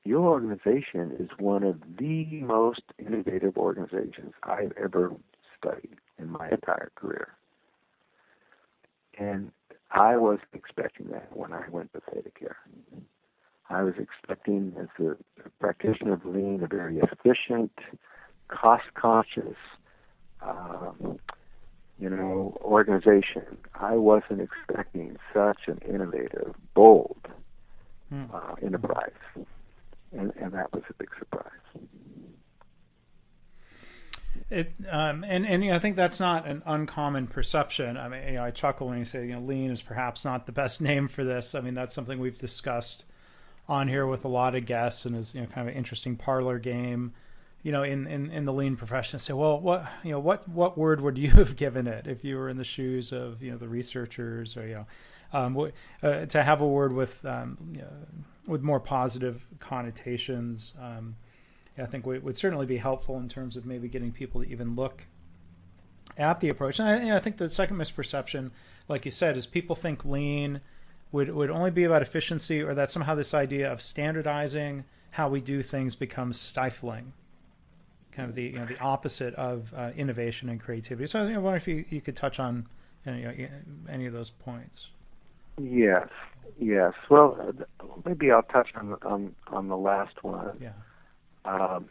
your 0.05 0.29
organization 0.29 1.17
is 1.19 1.29
one 1.39 1.63
of 1.63 1.81
the 1.99 2.25
most 2.41 2.83
innovative 2.99 3.57
organizations 3.57 4.33
I've 4.43 4.73
ever 4.83 5.13
studied 5.57 5.97
in 6.19 6.29
my 6.29 6.49
entire 6.51 6.91
career. 6.97 7.29
And 9.19 9.53
I 9.93 10.17
wasn't 10.17 10.49
expecting 10.55 11.09
that 11.11 11.37
when 11.37 11.53
I 11.53 11.69
went 11.71 11.93
to 11.93 12.01
ThedaCare. 12.01 12.57
I 13.71 13.83
was 13.83 13.95
expecting, 13.99 14.75
as 14.79 14.89
a, 14.99 15.13
a 15.13 15.51
practitioner 15.61 16.15
of 16.15 16.25
lean, 16.25 16.63
a 16.63 16.67
very 16.67 16.99
efficient, 16.99 17.73
cost-conscious, 18.49 19.57
um, 20.43 21.19
you 21.99 22.11
know, 22.11 22.59
organization. 22.63 23.57
I 23.75 23.95
wasn't 23.95 24.41
expecting 24.41 25.17
such 25.33 25.61
an 25.69 25.79
innovative, 25.89 26.55
bold 26.75 27.29
hmm. 28.09 28.25
uh, 28.33 28.55
enterprise, 28.61 29.11
and, 30.13 30.33
and 30.37 30.53
that 30.53 30.73
was 30.73 30.83
a 30.91 30.95
big 30.95 31.11
surprise. 31.19 31.49
It 34.51 34.73
um, 34.91 35.25
and 35.25 35.47
and 35.47 35.65
you 35.65 35.71
know, 35.71 35.77
I 35.77 35.79
think 35.79 35.97
that's 35.97 36.21
not 36.21 36.47
an 36.47 36.63
uncommon 36.67 37.27
perception. 37.27 37.97
I 37.97 38.09
mean, 38.09 38.29
you 38.29 38.35
know, 38.35 38.45
I 38.45 38.51
chuckle 38.51 38.89
when 38.89 38.99
you 38.99 39.05
say 39.05 39.27
you 39.27 39.33
know 39.33 39.41
lean 39.41 39.71
is 39.71 39.83
perhaps 39.83 40.25
not 40.25 40.47
the 40.47 40.53
best 40.53 40.81
name 40.81 41.09
for 41.09 41.25
this. 41.25 41.55
I 41.55 41.61
mean, 41.61 41.75
that's 41.75 41.95
something 41.95 42.19
we've 42.19 42.37
discussed 42.37 43.05
on 43.69 43.89
here 43.89 44.07
with 44.07 44.25
a 44.25 44.29
lot 44.29 44.55
of 44.55 44.67
guests, 44.67 45.05
and 45.05 45.17
is 45.17 45.35
you 45.35 45.41
know 45.41 45.47
kind 45.47 45.69
of 45.69 45.73
an 45.73 45.79
interesting 45.79 46.17
parlor 46.17 46.59
game. 46.59 47.13
You 47.63 47.71
know, 47.71 47.85
in, 47.85 48.09
in, 48.09 48.33
in 48.33 48.45
the 48.45 48.53
lean 48.53 48.75
profession, 48.75 49.21
say, 49.21 49.35
well, 49.35 49.61
what 49.61 49.87
you 50.03 50.11
know, 50.11 50.19
what 50.19 50.49
what 50.49 50.77
word 50.77 51.01
would 51.01 51.17
you 51.17 51.31
have 51.33 51.57
given 51.57 51.87
it 51.87 52.07
if 52.07 52.25
you 52.25 52.37
were 52.37 52.49
in 52.49 52.57
the 52.57 52.65
shoes 52.65 53.13
of 53.13 53.43
you 53.43 53.53
know 53.53 53.57
the 53.57 53.69
researchers, 53.69 54.57
or 54.57 54.67
you 54.67 54.75
know, 54.75 54.87
um, 55.33 55.73
uh, 56.03 56.27
to 56.27 56.43
have 56.43 56.61
a 56.61 56.67
word 56.67 56.93
with 56.93 57.25
um, 57.25 57.57
you 57.73 57.81
know, 57.83 57.89
with 58.47 58.63
more 58.63 58.81
positive 58.81 59.47
connotations. 59.61 60.73
Um, 60.81 61.17
I 61.79 61.87
think 61.87 62.05
would, 62.05 62.23
would 62.23 62.37
certainly 62.37 62.67
be 62.67 62.77
helpful 62.77 63.17
in 63.19 63.31
terms 63.31 63.57
of 63.57 63.65
maybe 63.65 63.89
getting 63.89 64.13
people 64.13 64.43
to 64.43 64.51
even 64.51 64.77
look 64.77 65.07
at 66.19 66.41
the 66.41 66.49
approach. 66.49 66.79
And 66.79 66.89
I, 66.89 67.01
you 67.01 67.07
know, 67.07 67.17
I 67.17 67.21
think 67.21 67.39
the 67.39 67.49
second 67.49 67.77
misperception, 67.77 68.51
like 68.89 69.05
you 69.05 69.11
said, 69.11 69.37
is 69.37 69.47
people 69.47 69.77
think 69.77 70.05
lean 70.05 70.61
would 71.13 71.31
would 71.31 71.51
only 71.51 71.71
be 71.71 71.85
about 71.85 72.03
efficiency, 72.03 72.63
or 72.63 72.75
that 72.75 72.91
somehow 72.91 73.15
this 73.15 73.35
idea 73.35 73.71
of 73.71 73.81
standardizing 73.81 74.85
how 75.11 75.29
we 75.29 75.41
do 75.41 75.63
things 75.63 75.95
becomes 75.95 76.41
stifling. 76.41 77.13
Kind 78.13 78.29
of 78.29 78.35
the 78.35 78.45
you 78.45 78.59
know 78.59 78.67
the 78.67 78.81
opposite 78.81 79.35
of 79.35 79.73
uh, 79.75 79.91
innovation 79.97 80.49
and 80.49 80.61
creativity. 80.61 81.07
So 81.07 81.27
I 81.27 81.37
wonder 81.39 81.57
if 81.57 81.69
you, 81.69 81.85
you 81.89 82.01
could 82.01 82.17
touch 82.17 82.41
on 82.41 82.67
you 83.07 83.13
know, 83.13 83.33
any 83.89 84.07
of 84.07 84.13
those 84.13 84.31
points. 84.31 84.89
Yes, 85.61 86.09
yes. 86.59 86.93
Well, 87.09 87.53
maybe 88.05 88.31
I'll 88.31 88.43
touch 88.43 88.71
on 88.75 88.97
on 89.03 89.35
on 89.49 89.69
the 89.69 89.77
last 89.77 90.23
one. 90.25 90.59
Yeah 90.61 90.73
um, 91.45 91.89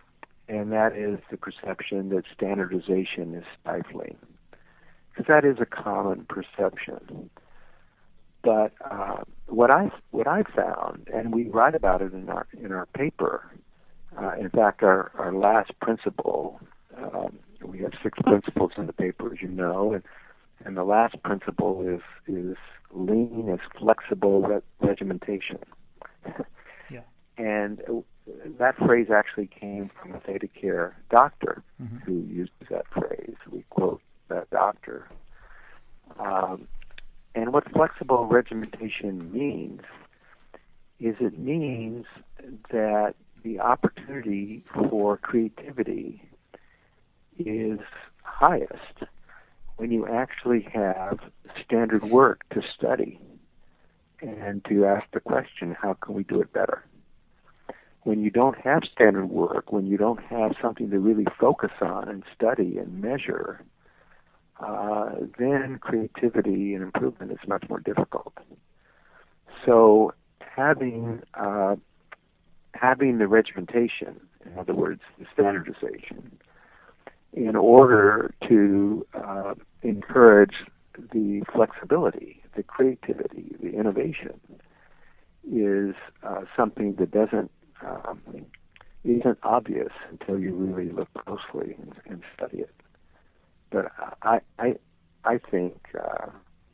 and 0.47 0.71
that 0.71 0.95
is 0.95 1.19
the 1.29 1.37
perception 1.37 2.09
that 2.09 2.23
standardization 2.33 3.33
is 3.33 3.43
stifling, 3.61 4.17
because 5.09 5.27
that 5.27 5.45
is 5.45 5.57
a 5.59 5.65
common 5.65 6.25
perception. 6.25 7.29
But 8.43 8.74
uh, 8.89 9.24
what 9.48 9.71
I 9.71 9.91
what 10.12 10.27
I 10.27 10.43
found, 10.55 11.07
and 11.13 11.33
we 11.33 11.48
write 11.48 11.75
about 11.75 12.01
it 12.01 12.13
in 12.13 12.29
our 12.29 12.48
in 12.60 12.71
our 12.71 12.88
paper. 12.88 13.50
Uh, 14.19 14.33
in 14.39 14.50
fact, 14.50 14.83
our 14.83 15.12
our 15.17 15.33
last 15.33 15.71
principle, 15.79 16.60
um, 16.98 17.39
we 17.63 17.79
have 17.79 17.91
six 18.03 18.17
principles 18.24 18.71
in 18.77 18.88
the 18.88 18.93
paper, 18.93 19.31
as 19.31 19.41
you 19.41 19.48
know, 19.48 19.93
and 19.93 20.03
and 20.65 20.75
the 20.75 20.83
last 20.83 21.21
principle 21.24 21.88
is 21.88 22.01
is 22.27 22.57
lean 22.91 23.50
as 23.51 23.60
flexible 23.79 24.41
re- 24.41 24.62
regimentation. 24.81 25.60
yeah. 26.89 27.01
And 27.38 27.81
that 28.60 28.77
phrase 28.77 29.07
actually 29.10 29.48
came 29.48 29.89
from 30.00 30.13
a 30.13 30.19
ThedaCare 30.19 30.93
doctor 31.10 31.63
mm-hmm. 31.81 31.98
who 31.98 32.21
used 32.31 32.51
that 32.69 32.86
phrase. 32.91 33.36
We 33.50 33.63
quote 33.69 34.01
that 34.27 34.50
doctor. 34.51 35.07
Um, 36.19 36.67
and 37.33 37.53
what 37.53 37.69
flexible 37.71 38.25
regimentation 38.25 39.31
means 39.31 39.81
is 41.00 41.15
it 41.19 41.39
means 41.39 42.05
that 42.71 43.15
the 43.43 43.59
opportunity 43.59 44.63
for 44.73 45.17
creativity 45.17 46.21
is 47.39 47.79
highest 48.23 49.03
when 49.77 49.91
you 49.91 50.07
actually 50.07 50.61
have 50.61 51.19
standard 51.63 52.03
work 52.03 52.47
to 52.50 52.61
study 52.75 53.19
and 54.21 54.63
to 54.65 54.85
ask 54.85 55.05
the 55.11 55.19
question, 55.19 55.75
how 55.79 55.93
can 55.95 56.13
we 56.13 56.23
do 56.23 56.39
it 56.39 56.53
better? 56.53 56.85
When 58.03 58.21
you 58.21 58.29
don't 58.29 58.57
have 58.59 58.83
standard 58.91 59.29
work, 59.29 59.71
when 59.71 59.88
you 59.88 59.97
don't 59.97 60.21
have 60.23 60.55
something 60.61 60.91
to 60.91 61.00
really 61.00 61.25
focus 61.39 61.71
on 61.81 62.07
and 62.07 62.23
study 62.35 62.77
and 62.77 63.01
measure, 63.01 63.63
uh, 64.62 65.12
then 65.38 65.80
creativity 65.80 66.74
and 66.74 66.84
improvement 66.84 67.32
is 67.32 67.39
much 67.48 67.63
more 67.70 67.80
difficult. 67.80 68.34
So 69.65 70.13
having 70.39 71.22
uh, 71.34 71.75
having 72.74 73.18
the 73.18 73.27
regimentation, 73.27 74.20
in 74.46 74.58
other 74.58 74.74
words, 74.74 75.01
the 75.20 75.25
standardization, 75.34 76.39
in 77.34 77.56
order 77.56 78.34
to 78.48 79.06
uh, 79.13 79.53
encourage 79.82 80.56
the 81.13 81.44
flexibility, 81.53 82.41
the 82.56 82.63
creativity, 82.63 83.56
the 83.62 83.74
innovation, 83.77 84.39
is 85.50 85.96
uh, 86.24 86.41
something 86.56 86.96
that 86.96 87.12
doesn't 87.12 87.51
um, 87.86 88.22
isn't 89.03 89.39
obvious 89.41 89.91
until 90.10 90.39
you 90.39 90.53
really 90.53 90.91
look 90.91 91.12
closely 91.13 91.75
and, 91.80 91.94
and 92.06 92.22
study 92.36 92.60
it. 92.60 92.80
But 93.71 93.91
I 94.21 94.41
I 94.59 94.75
I 95.23 95.37
think 95.37 95.77
uh, 95.99 96.27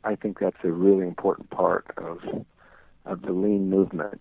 I 0.04 0.14
think 0.14 0.38
that's 0.40 0.56
a 0.64 0.70
really 0.70 1.06
important 1.06 1.50
part 1.50 1.86
of 1.96 2.18
of 3.06 3.22
the 3.22 3.32
lean 3.32 3.70
movement 3.70 4.20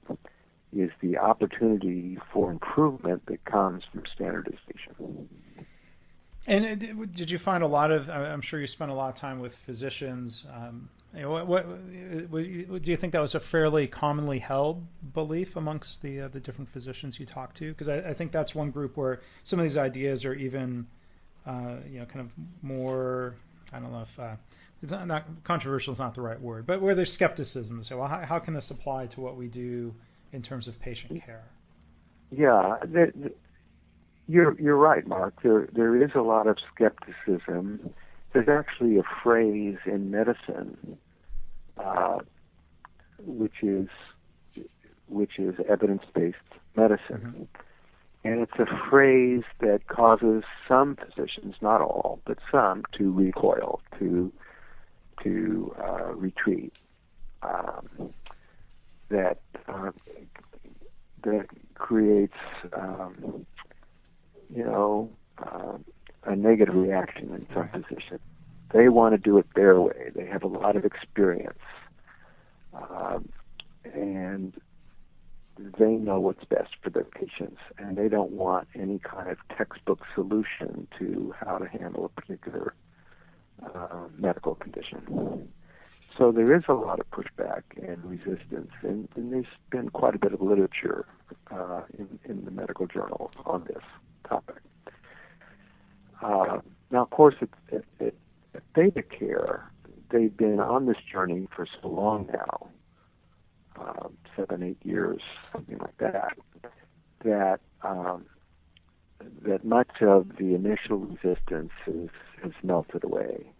is 0.73 0.91
the 1.01 1.17
opportunity 1.17 2.17
for 2.31 2.51
improvement 2.51 3.25
that 3.25 3.43
comes 3.45 3.83
from 3.91 4.03
standardization. 4.13 5.29
And 6.45 6.65
uh, 6.65 7.05
did 7.13 7.29
you 7.29 7.37
find 7.37 7.63
a 7.63 7.67
lot 7.67 7.91
of? 7.91 8.09
I'm 8.09 8.41
sure 8.41 8.59
you 8.59 8.67
spent 8.67 8.91
a 8.91 8.93
lot 8.93 9.09
of 9.09 9.15
time 9.15 9.39
with 9.39 9.55
physicians. 9.55 10.45
Um, 10.53 10.89
know, 11.21 11.31
what, 11.31 11.47
what, 11.47 12.81
do 12.81 12.91
you 12.91 12.97
think 12.97 13.13
that 13.13 13.21
was 13.21 13.35
a 13.35 13.39
fairly 13.39 13.87
commonly 13.87 14.39
held 14.39 14.85
belief 15.13 15.55
amongst 15.55 16.01
the 16.01 16.21
uh, 16.21 16.27
the 16.27 16.39
different 16.39 16.69
physicians 16.69 17.19
you 17.19 17.25
talked 17.25 17.57
to? 17.57 17.71
Because 17.71 17.89
I, 17.89 17.97
I, 17.97 18.13
think 18.13 18.31
that's 18.31 18.53
one 18.53 18.71
group 18.71 18.97
where 18.97 19.21
some 19.43 19.59
of 19.59 19.63
these 19.63 19.77
ideas 19.77 20.25
are 20.25 20.33
even, 20.33 20.87
uh, 21.47 21.77
you 21.89 21.99
know, 21.99 22.05
kind 22.05 22.21
of 22.21 22.31
more. 22.61 23.35
I 23.73 23.79
don't 23.79 23.91
know 23.91 24.01
if 24.01 24.19
uh, 24.19 24.35
it's 24.83 24.91
not, 24.91 25.07
not, 25.07 25.25
controversial 25.43 25.93
is 25.93 25.99
not 25.99 26.13
the 26.13 26.21
right 26.21 26.39
word, 26.39 26.65
but 26.65 26.81
where 26.81 26.93
there's 26.93 27.11
skepticism. 27.11 27.83
So, 27.83 27.97
well, 27.97 28.07
how, 28.07 28.19
how 28.19 28.39
can 28.39 28.53
this 28.53 28.69
apply 28.69 29.07
to 29.07 29.21
what 29.21 29.35
we 29.35 29.47
do 29.47 29.93
in 30.33 30.41
terms 30.41 30.67
of 30.67 30.79
patient 30.79 31.23
care? 31.25 31.45
Yeah, 32.31 32.75
you're 34.27 34.59
you're 34.59 34.75
right, 34.75 35.07
Mark. 35.07 35.41
There 35.41 35.69
there 35.71 35.95
is 36.01 36.11
a 36.15 36.21
lot 36.21 36.47
of 36.47 36.57
skepticism. 36.73 37.93
There's 38.33 38.49
actually 38.49 38.97
a 38.97 39.03
phrase 39.23 39.77
in 39.85 40.11
medicine, 40.11 40.97
uh, 41.77 42.19
which 43.19 43.63
is 43.63 43.87
which 45.07 45.39
is 45.39 45.55
evidence-based 45.69 46.35
medicine, 46.75 46.99
mm-hmm. 47.09 47.43
And 48.23 48.41
it's 48.41 48.59
a 48.59 48.89
phrase 48.89 49.43
that 49.59 49.87
causes 49.87 50.43
some 50.67 50.97
physicians, 50.97 51.55
not 51.61 51.81
all, 51.81 52.19
but 52.25 52.37
some, 52.51 52.83
to 52.97 53.11
recoil, 53.11 53.81
to 53.99 54.31
to 55.23 55.75
uh, 55.81 56.13
retreat. 56.13 56.73
Um, 57.41 58.13
that 59.09 59.39
uh, 59.67 59.91
that 61.23 61.47
creates 61.75 62.33
um, 62.73 63.45
you 64.53 64.63
know, 64.63 65.09
uh, 65.37 65.77
a 66.25 66.35
negative 66.35 66.75
reaction 66.75 67.33
in 67.33 67.47
some 67.53 67.69
physicians. 67.69 68.21
They 68.73 68.89
want 68.89 69.13
to 69.13 69.17
do 69.17 69.37
it 69.37 69.45
their 69.55 69.79
way. 69.79 70.11
They 70.13 70.25
have 70.25 70.43
a 70.43 70.47
lot 70.47 70.75
of 70.75 70.83
experience, 70.83 71.59
um, 72.73 73.29
and 73.85 74.53
they 75.57 75.91
know 75.91 76.19
what's 76.19 76.43
best 76.45 76.75
for 76.81 76.89
their 76.89 77.03
patients, 77.03 77.59
and 77.77 77.97
they 77.97 78.09
don't 78.09 78.31
want 78.31 78.67
any 78.75 78.99
kind 78.99 79.29
of 79.29 79.37
textbook 79.57 80.01
solution 80.13 80.87
to 80.99 81.33
how 81.39 81.57
to 81.57 81.67
handle 81.67 82.05
a 82.05 82.09
particular 82.09 82.73
uh, 83.75 84.05
medical 84.17 84.55
condition. 84.55 85.49
So 86.17 86.31
there 86.31 86.55
is 86.55 86.63
a 86.67 86.73
lot 86.73 86.99
of 86.99 87.09
pushback 87.11 87.61
and 87.77 88.03
resistance, 88.03 88.71
and, 88.81 89.07
and 89.15 89.31
there's 89.31 89.45
been 89.69 89.89
quite 89.89 90.15
a 90.15 90.19
bit 90.19 90.33
of 90.33 90.41
literature 90.41 91.05
uh, 91.51 91.81
in, 91.97 92.19
in 92.25 92.45
the 92.45 92.51
medical 92.51 92.87
journals 92.87 93.31
on 93.45 93.65
this 93.65 93.83
topic. 94.27 94.61
Uh, 96.23 96.59
now, 96.89 97.03
of 97.03 97.09
course, 97.11 97.35
at, 97.41 97.49
at, 97.71 98.13
at 98.55 98.63
ThedaCare, 98.73 99.61
they've 100.09 100.35
been 100.35 100.59
on 100.59 100.87
this 100.87 100.97
journey 101.11 101.47
for 101.55 101.67
so 101.81 101.87
long 101.87 102.27
now, 102.33 102.69
uh, 103.79 104.07
seven, 104.35 104.63
eight 104.63 104.79
years, 104.83 105.21
something 105.51 105.77
like 105.77 105.97
that, 105.97 106.37
that 107.23 107.59
um, 107.81 108.25
that 109.43 109.65
much 109.65 110.01
of 110.01 110.37
the 110.37 110.53
initial 110.53 110.97
resistance 110.97 111.71
is, 111.87 112.09
has 112.43 112.51
melted 112.63 113.03
away. 113.03 113.51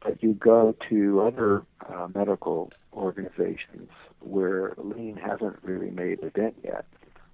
But 0.00 0.22
you 0.22 0.34
go 0.34 0.76
to 0.88 1.20
other 1.20 1.64
uh, 1.88 2.08
medical 2.14 2.72
organizations 2.92 3.90
where 4.20 4.74
lean 4.76 5.16
hasn't 5.16 5.58
really 5.62 5.90
made 5.90 6.22
a 6.22 6.30
dent 6.30 6.56
yet, 6.62 6.86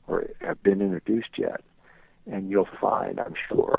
or 0.06 0.26
have 0.40 0.62
been 0.62 0.80
introduced 0.80 1.36
yet, 1.36 1.60
and 2.26 2.50
you'll 2.50 2.68
find, 2.80 3.20
I'm 3.20 3.34
sure, 3.48 3.78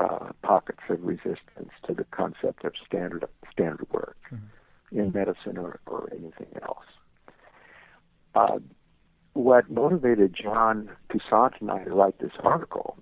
uh, 0.00 0.30
pockets 0.42 0.80
of 0.88 1.02
resistance 1.04 1.70
to 1.86 1.92
the 1.94 2.04
concept 2.04 2.64
of 2.64 2.72
standard 2.86 3.26
standard 3.50 3.86
work 3.92 4.16
mm-hmm. 4.32 4.98
in 4.98 5.12
medicine 5.12 5.58
or, 5.58 5.80
or 5.86 6.08
anything 6.12 6.48
else. 6.62 6.86
Uh, 8.34 8.58
what 9.34 9.70
motivated 9.70 10.34
John 10.34 10.90
Toussaint 11.10 11.60
and 11.60 11.70
I 11.70 11.84
to 11.84 11.90
write 11.90 12.18
this 12.18 12.32
article 12.42 12.98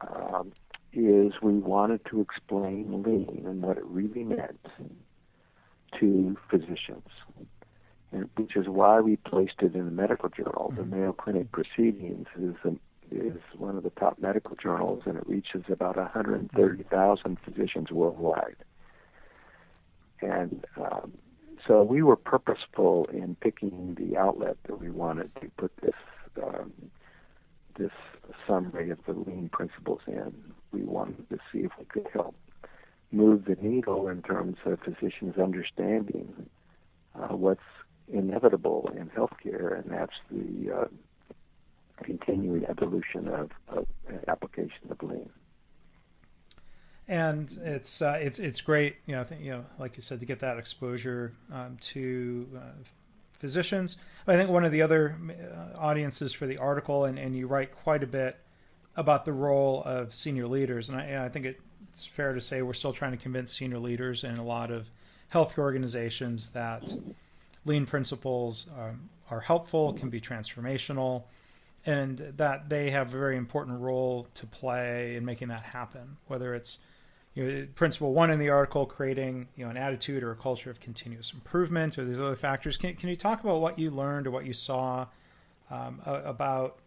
um, 0.00 0.52
is 0.92 1.32
we 1.42 1.54
wanted 1.54 2.00
to 2.10 2.20
explain 2.20 3.02
lean 3.02 3.44
and 3.46 3.62
what 3.62 3.78
it 3.78 3.84
really 3.84 4.24
meant 4.24 4.66
to 6.00 6.36
physicians, 6.50 7.08
and 8.10 8.28
which 8.36 8.56
is 8.56 8.68
why 8.68 9.00
we 9.00 9.16
placed 9.16 9.60
it 9.60 9.74
in 9.74 9.84
the 9.84 9.90
medical 9.90 10.28
journal. 10.28 10.72
The 10.74 10.82
mm-hmm. 10.82 11.00
Mayo 11.00 11.12
Clinic 11.12 11.52
Proceedings 11.52 12.26
is 12.38 12.54
a 12.64 12.72
is 13.10 13.38
one 13.58 13.76
of 13.76 13.82
the 13.82 13.90
top 13.90 14.18
medical 14.18 14.56
journals, 14.56 15.02
and 15.06 15.16
it 15.16 15.28
reaches 15.28 15.64
about 15.68 15.96
130,000 15.96 17.38
physicians 17.44 17.90
worldwide. 17.90 18.56
And 20.22 20.64
um, 20.76 21.12
so 21.66 21.82
we 21.82 22.02
were 22.02 22.16
purposeful 22.16 23.06
in 23.12 23.36
picking 23.36 23.96
the 23.98 24.16
outlet 24.16 24.56
that 24.66 24.80
we 24.80 24.90
wanted 24.90 25.34
to 25.40 25.50
put 25.56 25.72
this 25.82 25.94
um, 26.42 26.72
this 27.78 27.92
summary 28.46 28.90
of 28.90 28.98
the 29.06 29.12
lean 29.12 29.48
principles 29.52 30.00
in. 30.06 30.32
We 30.72 30.82
wanted 30.82 31.28
to 31.30 31.38
see 31.50 31.60
if 31.60 31.72
we 31.78 31.84
could 31.86 32.06
help 32.12 32.34
move 33.10 33.44
the 33.44 33.56
needle 33.60 34.08
in 34.08 34.22
terms 34.22 34.56
of 34.64 34.80
physicians 34.80 35.36
understanding 35.38 36.48
uh, 37.14 37.34
what's 37.34 37.60
inevitable 38.12 38.90
in 38.96 39.08
healthcare, 39.10 39.78
and 39.78 39.90
that's 39.90 40.12
the 40.30 40.72
uh, 40.72 40.84
continuing 42.02 42.64
evolution 42.66 43.28
of, 43.28 43.50
of 43.68 43.86
application 44.28 44.90
of 44.90 45.02
lean. 45.02 45.30
And 47.12 47.58
it's 47.62 48.00
uh, 48.00 48.18
it's 48.22 48.38
it's 48.38 48.62
great, 48.62 48.96
you 49.04 49.14
know, 49.14 49.26
you 49.38 49.50
know, 49.50 49.66
like 49.78 49.96
you 49.96 50.02
said, 50.02 50.18
to 50.20 50.24
get 50.24 50.40
that 50.40 50.56
exposure 50.56 51.34
um, 51.52 51.76
to 51.92 52.48
uh, 52.56 52.60
physicians. 53.34 53.98
I 54.26 54.36
think 54.36 54.48
one 54.48 54.64
of 54.64 54.72
the 54.72 54.80
other 54.80 55.18
uh, 55.28 55.78
audiences 55.78 56.32
for 56.32 56.46
the 56.46 56.56
article, 56.56 57.04
and, 57.04 57.18
and 57.18 57.36
you 57.36 57.46
write 57.46 57.70
quite 57.70 58.02
a 58.02 58.06
bit 58.06 58.38
about 58.96 59.26
the 59.26 59.32
role 59.34 59.82
of 59.84 60.14
senior 60.14 60.46
leaders, 60.46 60.88
and 60.88 60.98
I, 60.98 61.04
and 61.04 61.22
I 61.22 61.28
think 61.28 61.44
it's 61.90 62.06
fair 62.06 62.32
to 62.32 62.40
say 62.40 62.62
we're 62.62 62.72
still 62.72 62.94
trying 62.94 63.12
to 63.12 63.18
convince 63.18 63.58
senior 63.58 63.78
leaders 63.78 64.24
in 64.24 64.38
a 64.38 64.44
lot 64.44 64.70
of 64.70 64.88
healthcare 65.34 65.58
organizations 65.58 66.48
that 66.52 66.94
lean 67.66 67.84
principles 67.84 68.66
um, 68.80 69.10
are 69.30 69.40
helpful, 69.40 69.92
can 69.92 70.08
be 70.08 70.18
transformational, 70.18 71.24
and 71.84 72.16
that 72.38 72.70
they 72.70 72.88
have 72.90 73.12
a 73.12 73.18
very 73.18 73.36
important 73.36 73.82
role 73.82 74.28
to 74.32 74.46
play 74.46 75.14
in 75.16 75.26
making 75.26 75.48
that 75.48 75.62
happen. 75.62 76.16
Whether 76.26 76.54
it's 76.54 76.78
you 77.34 77.44
know, 77.44 77.66
principle 77.74 78.12
one 78.12 78.30
in 78.30 78.38
the 78.38 78.50
article, 78.50 78.84
creating 78.86 79.48
you 79.56 79.64
know 79.64 79.70
an 79.70 79.76
attitude 79.76 80.22
or 80.22 80.32
a 80.32 80.36
culture 80.36 80.70
of 80.70 80.80
continuous 80.80 81.32
improvement, 81.32 81.98
or 81.98 82.04
these 82.04 82.18
other 82.18 82.36
factors. 82.36 82.76
Can 82.76 82.94
can 82.94 83.08
you 83.08 83.16
talk 83.16 83.42
about 83.42 83.60
what 83.60 83.78
you 83.78 83.90
learned 83.90 84.26
or 84.26 84.30
what 84.30 84.44
you 84.44 84.52
saw 84.52 85.06
um, 85.70 86.00
about 86.04 86.78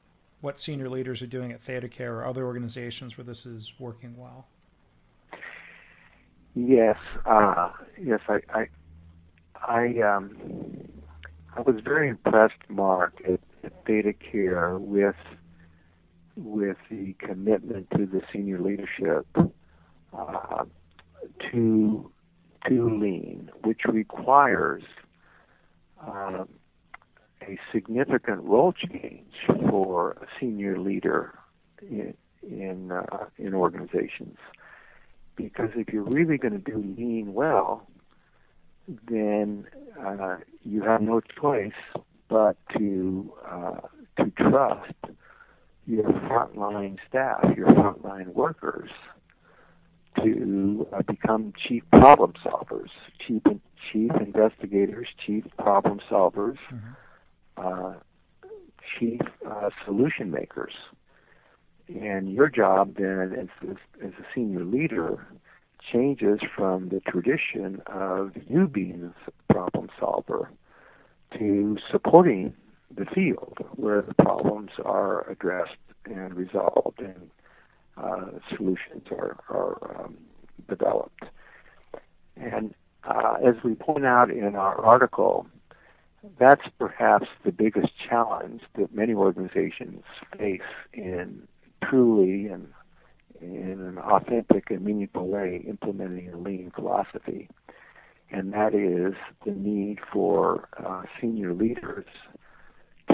what 0.41 0.59
senior 0.59 0.89
leaders 0.89 1.21
are 1.21 1.27
doing 1.27 1.51
at 1.51 1.65
ThedaCare 1.65 2.11
or 2.11 2.25
other 2.25 2.45
organizations 2.45 3.17
where 3.17 3.25
this 3.25 3.45
is 3.45 3.73
working 3.79 4.15
well? 4.15 4.45
Yes, 6.53 6.97
uh, 7.25 7.71
yes, 8.01 8.21
I, 8.29 8.39
I, 8.53 8.67
I, 9.55 9.99
um, 10.01 10.37
I 11.53 11.61
was 11.61 11.81
very 11.83 12.07
impressed, 12.07 12.53
Mark, 12.69 13.21
at 13.27 13.41
ThedaCare 13.85 14.79
with 14.79 15.15
with 16.37 16.77
the 16.89 17.13
commitment 17.17 17.89
to 17.91 18.05
the 18.05 18.21
senior 18.31 18.59
leadership 18.59 19.25
uh, 20.17 20.65
to 21.51 22.11
to 22.67 22.89
lean, 22.89 23.51
which 23.63 23.81
requires 23.87 24.83
um, 26.05 26.49
a 27.41 27.59
significant 27.71 28.41
role 28.43 28.73
change 28.73 29.33
for 29.69 30.11
a 30.13 30.27
senior 30.39 30.79
leader 30.79 31.37
in 31.81 32.15
in, 32.41 32.91
uh, 32.91 33.25
in 33.37 33.53
organizations. 33.53 34.37
Because 35.35 35.71
if 35.75 35.91
you're 35.91 36.03
really 36.03 36.37
going 36.37 36.53
to 36.53 36.59
do 36.59 36.77
lean 36.97 37.33
well, 37.33 37.87
then 39.09 39.65
uh, 39.99 40.37
you 40.63 40.83
have 40.83 41.01
no 41.01 41.19
choice 41.19 41.73
but 42.29 42.55
to 42.77 43.33
uh, 43.47 43.81
to 44.17 44.31
trust 44.31 44.93
your 45.87 46.03
frontline 46.03 46.97
staff, 47.07 47.43
your 47.55 47.67
frontline 47.67 48.27
workers, 48.27 48.89
to 50.23 50.87
uh, 50.93 51.01
become 51.03 51.53
chief 51.67 51.83
problem 51.91 52.33
solvers, 52.43 52.89
chief 53.25 53.41
chief 53.91 54.11
investigators, 54.19 55.07
chief 55.25 55.43
problem 55.57 55.99
solvers, 56.09 56.57
mm-hmm. 56.71 56.87
uh, 57.57 57.93
chief 58.99 59.21
uh, 59.49 59.69
solution 59.85 60.31
makers. 60.31 60.73
And 61.87 62.31
your 62.31 62.49
job 62.49 62.95
then, 62.97 63.49
as, 63.63 63.77
as, 64.03 64.11
a 64.13 64.25
senior 64.33 64.63
leader, 64.63 65.27
changes 65.91 66.39
from 66.55 66.89
the 66.89 66.99
tradition 67.01 67.81
of 67.85 68.31
you 68.49 68.67
being 68.67 69.13
a 69.27 69.53
problem 69.53 69.89
solver 69.99 70.49
to 71.37 71.77
supporting 71.91 72.53
the 72.95 73.05
field 73.05 73.57
where 73.75 74.01
the 74.01 74.15
problems 74.15 74.71
are 74.83 75.29
addressed 75.29 75.77
and 76.05 76.33
resolved 76.33 76.99
and 76.99 77.29
uh, 77.97 78.25
solutions 78.55 79.03
are, 79.11 79.37
are 79.49 80.05
um, 80.05 80.17
developed. 80.67 81.23
And 82.35 82.73
uh, 83.03 83.35
as 83.45 83.55
we 83.63 83.75
point 83.75 84.05
out 84.05 84.29
in 84.29 84.55
our 84.55 84.83
article, 84.83 85.47
that's 86.39 86.63
perhaps 86.79 87.27
the 87.43 87.51
biggest 87.51 87.93
challenge 88.09 88.61
that 88.77 88.93
many 88.93 89.13
organizations 89.13 90.03
face 90.37 90.61
in 90.93 91.47
truly 91.83 92.47
and 92.47 92.67
in 93.41 93.79
an 93.79 93.97
authentic 93.99 94.71
and 94.71 94.83
meaningful 94.83 95.27
way 95.27 95.63
implementing 95.67 96.29
a 96.33 96.37
lean 96.37 96.71
philosophy. 96.73 97.49
And 98.31 98.53
that 98.53 98.73
is 98.73 99.13
the 99.45 99.51
need 99.51 99.99
for 100.11 100.67
uh, 100.83 101.03
senior 101.21 101.53
leaders 101.53 102.05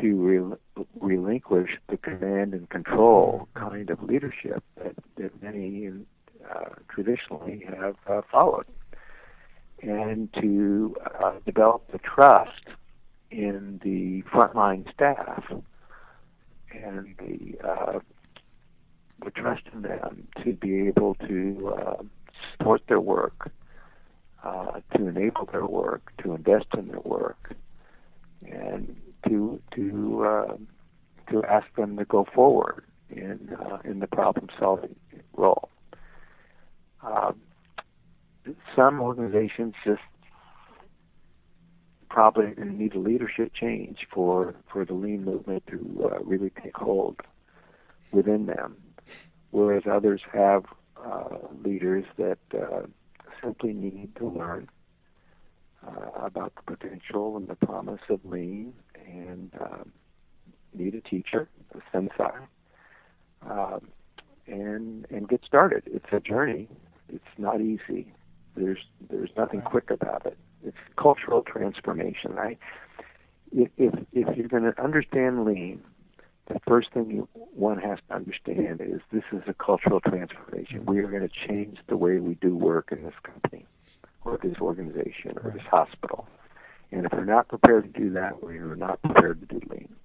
to 0.01 0.15
re- 0.15 0.85
relinquish 0.99 1.77
the 1.87 1.97
command 1.97 2.53
and 2.53 2.69
control 2.69 3.47
kind 3.53 3.89
of 3.89 4.01
leadership 4.03 4.63
that, 4.75 4.95
that 5.15 5.41
many 5.41 5.89
uh, 6.49 6.69
traditionally 6.89 7.65
have 7.67 7.95
uh, 8.07 8.21
followed, 8.31 8.65
and 9.81 10.31
to 10.33 10.95
uh, 11.23 11.33
develop 11.45 11.89
the 11.91 11.99
trust 11.99 12.67
in 13.29 13.79
the 13.83 14.21
frontline 14.23 14.91
staff 14.93 15.43
and 16.73 17.15
the 17.17 17.67
uh, 17.67 17.99
the 19.23 19.31
trust 19.31 19.63
in 19.73 19.83
them 19.83 20.27
to 20.43 20.53
be 20.53 20.87
able 20.87 21.15
to 21.15 21.75
uh, 21.77 22.03
support 22.57 22.81
their 22.87 22.99
work, 22.99 23.51
uh, 24.43 24.79
to 24.95 25.07
enable 25.07 25.45
their 25.51 25.65
work, 25.65 26.11
to 26.23 26.33
invest 26.33 26.65
in 26.75 26.87
their 26.87 27.01
work, 27.01 27.53
and 28.49 28.99
to 29.27 29.61
to 29.75 30.25
uh, 30.25 30.57
to 31.31 31.43
ask 31.45 31.67
them 31.75 31.97
to 31.97 32.05
go 32.05 32.25
forward 32.33 32.83
in 33.09 33.55
uh, 33.59 33.77
in 33.83 33.99
the 33.99 34.07
problem 34.07 34.47
solving 34.59 34.95
role. 35.33 35.69
Uh, 37.03 37.31
some 38.75 39.01
organizations 39.01 39.73
just 39.83 40.01
probably 42.09 42.53
need 42.57 42.93
a 42.93 42.99
leadership 42.99 43.53
change 43.53 43.99
for 44.13 44.53
for 44.71 44.85
the 44.85 44.93
lean 44.93 45.23
movement 45.23 45.63
to 45.67 46.11
uh, 46.11 46.19
really 46.23 46.51
take 46.61 46.75
hold 46.75 47.19
within 48.11 48.45
them, 48.45 48.75
whereas 49.51 49.83
others 49.89 50.21
have 50.33 50.65
uh, 51.03 51.37
leaders 51.63 52.05
that 52.17 52.39
uh, 52.53 52.81
simply 53.41 53.73
need 53.73 54.15
to 54.15 54.27
learn 54.27 54.67
uh, 55.85 56.25
about 56.25 56.53
the 56.55 56.75
potential 56.75 57.37
and 57.37 57.47
the 57.47 57.55
promise 57.55 58.01
of 58.09 58.23
lean 58.25 58.73
and 59.05 59.51
um, 59.59 59.91
need 60.73 60.95
a 60.95 61.01
teacher, 61.01 61.49
a 61.75 61.79
sensei, 61.91 62.37
um, 63.49 63.87
and 64.47 65.05
and 65.09 65.27
get 65.27 65.41
started. 65.45 65.83
It's 65.85 66.05
a 66.11 66.19
journey. 66.19 66.67
It's 67.09 67.23
not 67.37 67.61
easy. 67.61 68.13
There's 68.55 68.79
there's 69.09 69.31
nothing 69.37 69.61
quick 69.61 69.89
about 69.89 70.25
it. 70.25 70.37
It's 70.63 70.77
cultural 70.97 71.41
transformation. 71.41 72.37
I 72.37 72.57
if 73.51 73.69
if 73.77 74.37
you're 74.37 74.47
going 74.47 74.63
to 74.63 74.81
understand 74.81 75.45
lean, 75.45 75.81
the 76.47 76.59
first 76.67 76.91
thing 76.93 77.09
you, 77.11 77.27
one 77.33 77.79
has 77.79 77.99
to 78.09 78.15
understand 78.15 78.81
is 78.81 79.01
this 79.11 79.23
is 79.31 79.41
a 79.47 79.53
cultural 79.53 79.99
transformation. 79.99 80.85
We 80.85 80.99
are 80.99 81.07
going 81.07 81.27
to 81.27 81.47
change 81.47 81.77
the 81.87 81.97
way 81.97 82.17
we 82.17 82.35
do 82.35 82.55
work 82.55 82.91
in 82.91 83.03
this 83.03 83.13
company, 83.23 83.65
or 84.23 84.37
this 84.41 84.57
organization, 84.61 85.37
or 85.43 85.51
this 85.51 85.63
hospital. 85.69 86.27
And 86.91 87.05
if 87.05 87.13
we're 87.13 87.25
not 87.25 87.47
prepared 87.47 87.93
to 87.93 87.99
do 87.99 88.09
that, 88.11 88.43
we 88.43 88.57
are 88.57 88.75
not 88.75 89.01
prepared 89.01 89.39
to 89.41 89.59
do 89.59 89.61
lean. 89.69 89.95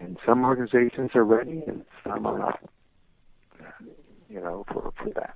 And 0.00 0.18
some 0.24 0.44
organizations 0.44 1.10
are 1.14 1.24
ready, 1.24 1.62
and 1.66 1.84
some 2.02 2.26
are 2.26 2.38
not. 2.38 2.60
You 4.28 4.40
know, 4.40 4.64
for 4.72 4.92
for 4.96 5.10
that. 5.10 5.34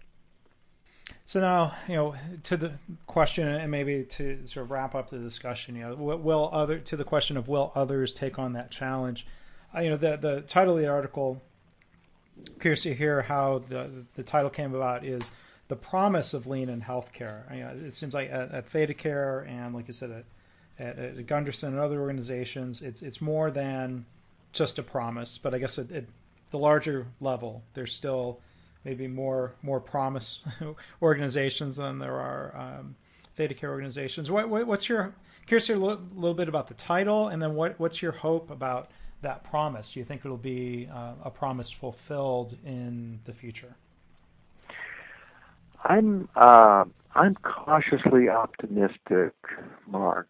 So 1.27 1.41
now, 1.41 1.75
you 1.89 1.95
know, 1.95 2.15
to 2.45 2.57
the 2.57 2.73
question, 3.07 3.49
and 3.49 3.71
maybe 3.71 4.05
to 4.05 4.47
sort 4.47 4.65
of 4.65 4.71
wrap 4.71 4.95
up 4.95 5.11
the 5.11 5.19
discussion, 5.19 5.75
you 5.75 5.83
know, 5.83 5.95
will 5.95 6.51
other 6.53 6.79
to 6.79 6.97
the 6.97 7.05
question 7.05 7.37
of 7.37 7.49
will 7.49 7.73
others 7.75 8.13
take 8.13 8.39
on 8.39 8.53
that 8.53 8.71
challenge? 8.71 9.27
Uh, 9.75 9.81
you 9.81 9.91
know, 9.91 9.97
the 9.97 10.17
the 10.17 10.41
title 10.43 10.75
of 10.75 10.81
the 10.81 10.89
article. 10.89 11.43
Curious 12.61 12.83
to 12.83 12.95
hear 12.95 13.23
how 13.23 13.63
the 13.69 14.05
the 14.15 14.23
title 14.23 14.51
came 14.51 14.75
about 14.75 15.05
is 15.05 15.31
the 15.69 15.77
promise 15.77 16.35
of 16.35 16.47
lean 16.47 16.69
in 16.69 16.83
healthcare. 16.83 17.55
You 17.55 17.65
know, 17.65 17.87
it 17.87 17.93
seems 17.93 18.15
like 18.15 18.31
at, 18.31 18.53
at 18.53 18.71
ThedaCare 18.71 19.49
and, 19.49 19.75
like 19.75 19.87
you 19.87 19.93
said, 19.93 20.11
at, 20.11 20.25
at, 20.79 20.99
at, 20.99 21.27
Gundersen 21.27 21.69
and 21.69 21.79
other 21.79 22.01
organizations, 22.01 22.83
it's 22.83 23.01
it's 23.03 23.21
more 23.21 23.51
than 23.51 24.05
just 24.53 24.79
a 24.79 24.83
promise. 24.83 25.39
But 25.39 25.55
I 25.55 25.59
guess 25.59 25.79
at, 25.79 25.91
at 25.91 26.05
the 26.51 26.59
larger 26.59 27.07
level, 27.21 27.63
there's 27.75 27.93
still 27.93 28.41
maybe 28.85 29.07
more 29.07 29.55
more 29.63 29.81
promise 29.81 30.41
organizations 31.03 31.77
than 31.77 31.99
there 31.99 32.17
are 32.17 32.55
um, 32.57 32.97
ThedaCare 33.39 33.71
organizations. 33.71 34.31
What, 34.31 34.49
what, 34.49 34.67
what's 34.67 34.89
your 34.89 35.15
curious 35.47 35.69
a 35.69 35.77
little, 35.77 36.03
little, 36.15 36.35
bit 36.35 36.49
about 36.49 36.69
the 36.69 36.75
title, 36.75 37.29
and 37.29 37.41
then 37.41 37.55
what 37.55 37.79
what's 37.81 38.03
your 38.03 38.13
hope 38.13 38.51
about 38.51 38.91
that 39.23 39.45
promise? 39.45 39.93
Do 39.93 40.01
you 40.01 40.05
think 40.05 40.25
it'll 40.25 40.37
be 40.37 40.89
uh, 40.93 41.15
a 41.23 41.31
promise 41.31 41.71
fulfilled 41.71 42.59
in 42.65 43.21
the 43.25 43.33
future? 43.33 43.77
I'm 45.85 46.29
uh, 46.37 46.85
I'm 47.15 47.35
cautiously 47.37 48.29
optimistic, 48.29 49.35
Mark, 49.87 50.29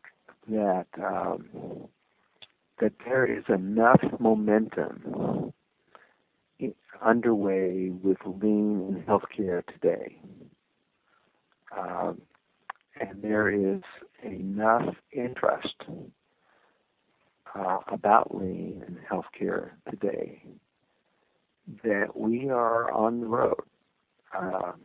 that 0.49 0.87
um, 1.03 1.45
that 2.81 2.93
there 3.05 3.27
is 3.27 3.45
enough 3.49 4.01
momentum 4.19 5.53
underway 7.03 7.91
with 8.03 8.19
lean 8.27 8.97
in 8.97 9.05
healthcare 9.07 9.63
today, 9.67 10.19
um, 11.77 12.21
and 13.01 13.23
there 13.23 13.51
is 13.51 13.83
enough 14.25 14.95
interest 15.13 15.77
uh, 17.55 17.79
about 17.89 18.35
lean 18.35 18.85
in 18.87 18.99
healthcare 19.11 19.71
today 19.91 20.43
that 21.85 22.17
we 22.17 22.51
are 22.51 22.91
on 22.93 23.21
the 23.21 23.27
road. 23.27 23.63
Um, 24.37 24.81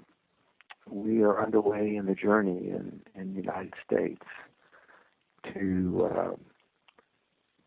we 0.92 1.22
are 1.24 1.42
underway 1.42 1.96
in 1.96 2.06
the 2.06 2.16
journey 2.16 2.70
in, 2.70 3.02
in 3.16 3.34
the 3.34 3.42
United 3.42 3.74
States 3.86 4.26
to 5.54 6.10
uh, 6.14 6.36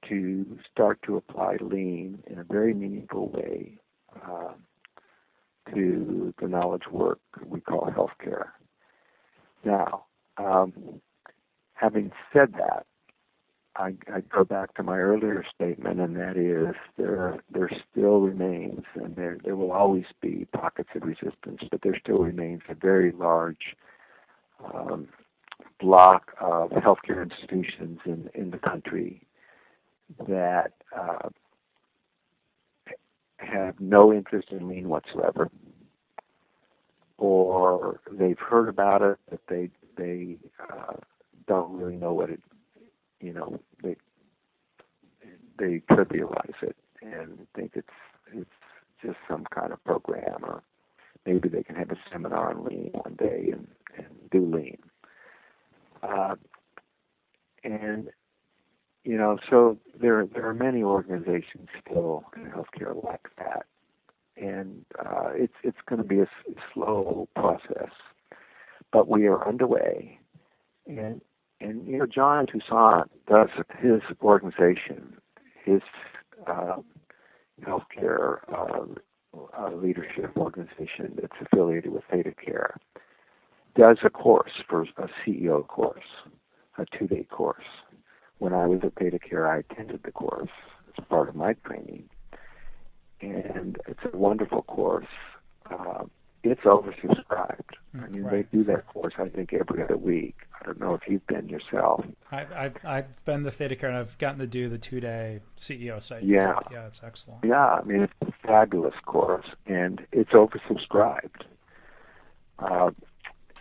to 0.08 0.58
start 0.70 0.98
to 1.06 1.16
apply 1.16 1.56
lean 1.61 2.22
in 2.26 2.38
a 2.38 2.44
very 2.44 2.74
meaningful 2.74 3.28
way 3.30 3.78
uh, 4.26 4.52
to 5.72 6.35
the 6.40 6.48
knowledge 6.48 6.82
work 6.90 7.20
we 7.46 7.61
call 7.61 7.88
healthcare. 7.96 8.48
Now, 9.64 10.06
um, 10.38 11.00
having 11.74 12.11
said 12.32 12.52
that, 12.54 12.87
I, 13.76 13.94
I 14.12 14.20
go 14.20 14.44
back 14.44 14.74
to 14.74 14.82
my 14.82 14.98
earlier 14.98 15.44
statement, 15.54 16.00
and 16.00 16.14
that 16.16 16.37
is 16.37 16.74
there 16.98 17.38
there 17.50 17.70
still 17.90 18.20
remains, 18.20 18.82
and 18.94 19.16
there 19.16 19.38
there 19.42 19.56
will 19.56 19.72
always 19.72 20.04
be 20.20 20.46
pockets 20.52 20.90
of 20.94 21.02
resistance, 21.02 21.62
but 21.70 21.80
there 21.82 21.98
still 21.98 22.18
remains 22.18 22.61
a 22.68 22.74
very 22.74 23.12
large 23.12 23.76
um, 24.62 25.08
block 25.80 26.32
of 26.40 26.70
healthcare 26.70 27.22
institutions 27.22 28.00
in 28.04 28.28
in 28.35 28.50
the 28.50 28.58
country 28.58 29.22
that 30.28 30.72
uh, 30.94 31.30
have 33.38 33.80
no 33.80 34.12
interest 34.12 34.48
in 34.50 34.68
lean 34.68 34.88
whatsoever, 34.88 35.50
or 37.16 38.00
they've 38.11 38.38
heard 38.38 38.68
about 38.68 39.00
it, 39.00 39.18
but 39.30 39.40
they 39.48 39.70
they 39.96 40.37
uh, 40.70 40.92
don't 41.46 41.72
really 41.72 41.96
know 41.96 42.12
what 42.12 42.28
it 42.28 42.40
you 43.22 43.32
know 43.32 43.61
they 43.82 43.96
they 45.58 45.80
trivialize 45.90 46.62
it 46.62 46.76
and 47.00 47.46
think 47.54 47.72
it's 47.74 47.88
it's 48.35 48.50
just 49.02 49.16
some 49.28 49.44
kind 49.54 49.72
of 49.72 49.82
program 49.85 50.44
or 50.44 50.62
maybe 51.24 51.48
they 51.48 51.62
can 51.62 51.76
have 51.76 51.90
a 51.90 51.96
seminar 52.11 52.50
on 52.50 52.64
lean 52.64 52.90
one 52.92 53.14
day 53.14 53.50
and, 53.52 53.66
and 53.96 54.06
do 54.30 54.44
lean. 54.44 54.78
Uh, 56.02 56.35
and 57.64 58.08
you 59.04 59.16
know 59.16 59.38
so 59.48 59.78
there 60.00 60.26
there 60.26 60.46
are 60.48 60.54
many 60.54 60.82
organizations 60.82 61.68
still 61.80 62.24
in 62.37 62.44
healthcare 62.44 63.02
like 63.04 63.28
that. 63.38 63.66
And 64.37 64.85
uh, 64.98 65.30
it's 65.35 65.54
it's 65.62 65.78
going 65.87 66.02
to 66.02 66.08
be 66.08 66.20
a 66.20 66.26
slow 66.72 67.28
process. 67.37 67.90
But 68.90 69.08
we 69.08 69.26
are 69.26 69.46
underway. 69.46 70.18
And 70.87 71.20
and 71.62 71.87
you 71.87 71.98
know, 71.98 72.07
John 72.07 72.46
Toussaint 72.46 73.11
does 73.29 73.48
his 73.79 74.01
organization, 74.20 75.16
his 75.64 75.81
uh, 76.46 76.77
healthcare 77.62 78.38
uh, 78.53 78.85
uh, 79.59 79.70
leadership 79.75 80.37
organization 80.37 81.16
that's 81.20 81.37
affiliated 81.40 81.92
with 81.92 82.03
Theta 82.11 82.33
Care, 82.44 82.77
does 83.77 83.98
a 84.05 84.11
course 84.11 84.53
for 84.68 84.83
a 84.83 85.09
CEO 85.25 85.66
course, 85.66 86.05
a 86.79 86.85
two-day 86.98 87.27
course. 87.31 87.64
When 88.38 88.53
I 88.53 88.66
was 88.66 88.81
at 88.83 88.96
ThedaCare, 88.96 89.48
I 89.48 89.59
attended 89.59 90.01
the 90.05 90.11
course 90.11 90.51
as 90.98 91.05
part 91.09 91.29
of 91.29 91.37
my 91.37 91.55
training, 91.64 92.09
and 93.20 93.79
it's 93.87 94.01
a 94.12 94.16
wonderful 94.16 94.62
course. 94.62 95.07
Uh, 95.70 96.05
it's 96.44 96.62
oversubscribed. 96.62 97.61
I 97.94 98.09
mean, 98.09 98.22
Right. 98.24 98.50
they 98.50 98.59
do 98.59 98.64
that 98.64 98.87
course 98.88 99.14
I 99.18 99.28
think 99.28 99.52
every 99.52 99.83
other 99.83 99.96
week. 99.96 100.37
I 100.61 100.64
don't 100.66 100.81
know 100.81 100.94
if 100.94 101.02
you've 101.09 101.26
been 101.26 101.48
yourself. 101.48 102.05
I've, 102.31 102.52
I've, 102.52 102.76
I've 102.85 103.24
been 103.24 103.42
the 103.42 103.50
ThedaCare 103.50 103.88
and 103.88 103.96
I've 103.96 104.16
gotten 104.18 104.38
to 104.40 104.46
do 104.46 104.68
the 104.68 104.78
two 104.78 105.00
day 105.00 105.40
CEO 105.57 106.02
site. 106.02 106.22
Yeah. 106.24 106.55
Yeah, 106.70 106.87
it's 106.87 107.02
excellent. 107.05 107.44
Yeah, 107.44 107.64
I 107.66 107.83
mean 107.85 108.02
it's 108.02 108.12
a 108.22 108.33
fabulous 108.46 108.94
course, 109.05 109.46
and 109.66 110.05
it's 110.12 110.31
oversubscribed. 110.31 111.42
Uh, 112.59 112.90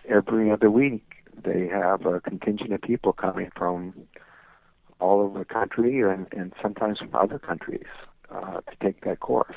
every 0.08 0.52
other 0.52 0.70
week, 0.70 1.04
they 1.44 1.68
have 1.68 2.06
a 2.06 2.20
contingent 2.22 2.72
of 2.74 2.82
people 2.82 3.14
coming 3.14 3.50
from 3.56 3.94
all 5.00 5.22
over 5.22 5.40
the 5.40 5.46
country 5.46 6.02
and, 6.02 6.28
and 6.32 6.54
sometimes 6.62 7.00
from 7.00 7.10
other 7.16 7.40
countries 7.40 7.88
uh, 8.30 8.62
to 8.62 8.76
take 8.82 9.04
that 9.04 9.20
course. 9.20 9.56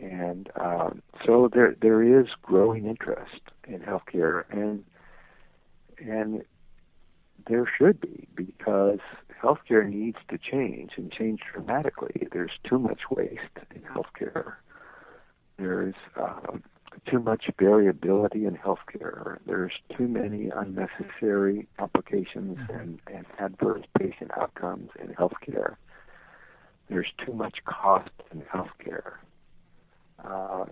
And 0.00 0.48
um, 0.56 1.02
so 1.26 1.48
there 1.52 1.74
there 1.80 2.02
is 2.02 2.28
growing 2.42 2.86
interest 2.86 3.40
in 3.66 3.80
healthcare, 3.80 4.44
and 4.50 4.84
and 5.98 6.44
there 7.48 7.70
should 7.78 8.00
be 8.00 8.28
because 8.34 9.00
healthcare 9.42 9.88
needs 9.88 10.18
to 10.28 10.38
change 10.38 10.92
and 10.96 11.10
change 11.10 11.40
dramatically. 11.52 12.28
There's 12.32 12.52
too 12.68 12.78
much 12.78 13.02
waste 13.10 13.40
in 13.74 13.82
healthcare. 13.82 14.54
There's 15.56 15.94
um, 16.16 16.62
too 17.10 17.20
much 17.20 17.50
variability 17.58 18.46
in 18.46 18.56
healthcare. 18.56 19.38
There's 19.46 19.72
too 19.96 20.08
many 20.08 20.50
unnecessary 20.54 21.68
complications 21.78 22.58
and, 22.72 23.00
and 23.12 23.26
adverse 23.38 23.84
patient 23.98 24.30
outcomes 24.36 24.90
in 25.00 25.08
healthcare. 25.08 25.76
There's 26.88 27.12
too 27.24 27.32
much 27.32 27.58
cost 27.64 28.10
in 28.32 28.42
healthcare. 28.42 29.14
Uh, 30.24 30.64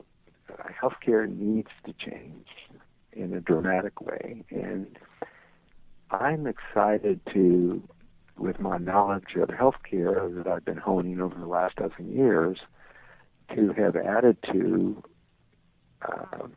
healthcare 0.83 1.29
needs 1.29 1.71
to 1.85 1.93
change 1.93 2.47
in 3.13 3.33
a 3.33 3.41
dramatic 3.41 4.01
way, 4.01 4.45
and 4.51 4.99
I'm 6.11 6.47
excited 6.47 7.21
to, 7.33 7.83
with 8.39 8.61
my 8.61 8.79
knowledge 8.79 9.35
of 9.37 9.49
healthcare 9.49 10.35
that 10.37 10.47
I've 10.47 10.65
been 10.65 10.77
honing 10.77 11.21
over 11.21 11.35
the 11.35 11.47
last 11.47 11.77
dozen 11.77 12.13
years, 12.13 12.59
to 13.55 13.73
have 13.73 13.97
added 13.97 14.37
to 14.53 15.03
uh, 16.03 16.49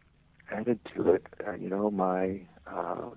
added 0.51 0.79
to 0.95 1.11
it, 1.11 1.25
uh, 1.47 1.53
you 1.53 1.69
know, 1.69 1.89
my 1.91 2.41
uh, 2.67 3.09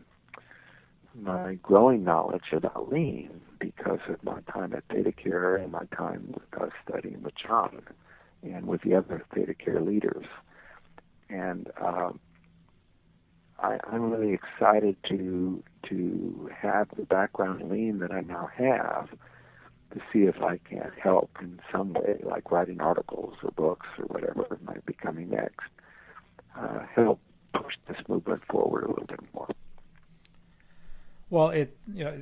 my 1.14 1.54
growing 1.56 2.04
knowledge 2.04 2.52
about 2.52 2.90
lean 2.90 3.40
because 3.58 4.00
of 4.08 4.22
my 4.24 4.40
time 4.52 4.72
at 4.72 4.86
ThedaCare 4.88 5.62
and 5.62 5.72
my 5.72 5.84
time 5.96 6.34
uh, 6.58 6.66
studying 6.86 7.22
with 7.22 7.34
John 7.36 7.82
and 8.42 8.66
with 8.66 8.82
the 8.82 8.94
other 8.94 9.24
ThedaCare 9.34 9.84
leaders. 9.84 10.26
And 11.28 11.70
um, 11.80 12.20
I, 13.58 13.78
I'm 13.90 14.10
really 14.10 14.34
excited 14.34 14.96
to 15.08 15.62
to 15.88 16.50
have 16.56 16.88
the 16.96 17.02
background 17.02 17.70
lean 17.70 17.98
that 17.98 18.12
I 18.12 18.20
now 18.20 18.48
have 18.56 19.08
to 19.92 20.00
see 20.12 20.20
if 20.20 20.40
I 20.40 20.58
can 20.58 20.90
help 21.00 21.30
in 21.40 21.60
some 21.70 21.92
way, 21.92 22.18
like 22.22 22.50
writing 22.50 22.80
articles 22.80 23.34
or 23.42 23.50
books 23.50 23.86
or 23.98 24.04
whatever 24.06 24.58
might 24.64 24.84
be 24.86 24.94
coming 24.94 25.30
next, 25.30 25.68
uh, 26.56 26.80
help 26.94 27.20
push 27.52 27.74
this 27.88 27.98
movement 28.08 28.42
forward 28.50 28.84
a 28.84 28.88
little 28.88 29.06
bit 29.06 29.20
more. 29.34 29.48
Well, 31.30 31.50
it 31.50 31.76
you 31.92 32.04
know, 32.04 32.20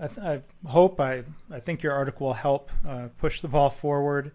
I, 0.00 0.32
I 0.32 0.42
hope 0.66 1.00
I 1.00 1.24
I 1.50 1.60
think 1.60 1.82
your 1.82 1.92
article 1.92 2.28
will 2.28 2.34
help 2.34 2.70
uh, 2.86 3.08
push 3.18 3.40
the 3.40 3.48
ball 3.48 3.70
forward. 3.70 4.32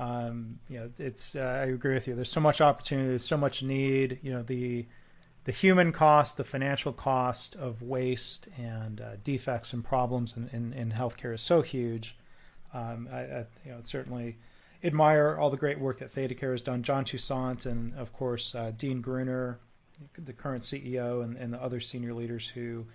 Um, 0.00 0.60
you 0.70 0.80
know, 0.80 0.90
it's 0.98 1.36
uh, 1.36 1.40
I 1.40 1.66
agree 1.66 1.92
with 1.92 2.08
you. 2.08 2.14
There's 2.14 2.32
so 2.32 2.40
much 2.40 2.62
opportunity. 2.62 3.10
There's 3.10 3.26
so 3.26 3.36
much 3.36 3.62
need. 3.62 4.18
You 4.22 4.32
know, 4.32 4.42
the 4.42 4.86
the 5.44 5.52
human 5.52 5.92
cost, 5.92 6.38
the 6.38 6.44
financial 6.44 6.94
cost 6.94 7.54
of 7.56 7.82
waste 7.82 8.48
and 8.56 9.02
uh, 9.02 9.16
defects 9.22 9.74
and 9.74 9.84
problems 9.84 10.38
in, 10.38 10.48
in, 10.54 10.72
in 10.72 10.92
healthcare 10.92 11.34
is 11.34 11.42
so 11.42 11.60
huge. 11.60 12.16
Um, 12.72 13.08
I, 13.12 13.18
I 13.18 13.46
you 13.66 13.72
know 13.72 13.80
certainly 13.82 14.38
admire 14.82 15.36
all 15.38 15.50
the 15.50 15.58
great 15.58 15.78
work 15.78 15.98
that 15.98 16.14
ThedaCare 16.14 16.52
has 16.52 16.62
done. 16.62 16.82
John 16.82 17.04
Toussaint 17.04 17.66
and 17.66 17.94
of 17.94 18.14
course 18.14 18.54
uh, 18.54 18.72
Dean 18.74 19.02
Gruner, 19.02 19.60
the 20.16 20.32
current 20.32 20.62
CEO, 20.62 21.22
and, 21.22 21.36
and 21.36 21.52
the 21.52 21.62
other 21.62 21.78
senior 21.78 22.14
leaders 22.14 22.48
who 22.48 22.86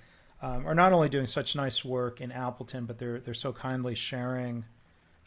um, 0.42 0.66
are 0.66 0.74
not 0.74 0.92
only 0.92 1.10
doing 1.10 1.28
such 1.28 1.56
nice 1.56 1.86
work 1.86 2.20
in 2.20 2.32
Appleton, 2.32 2.86
but 2.86 2.98
they're 2.98 3.20
they're 3.20 3.36
so 3.36 3.54
kindly 3.54 3.94
sharing 3.94 4.66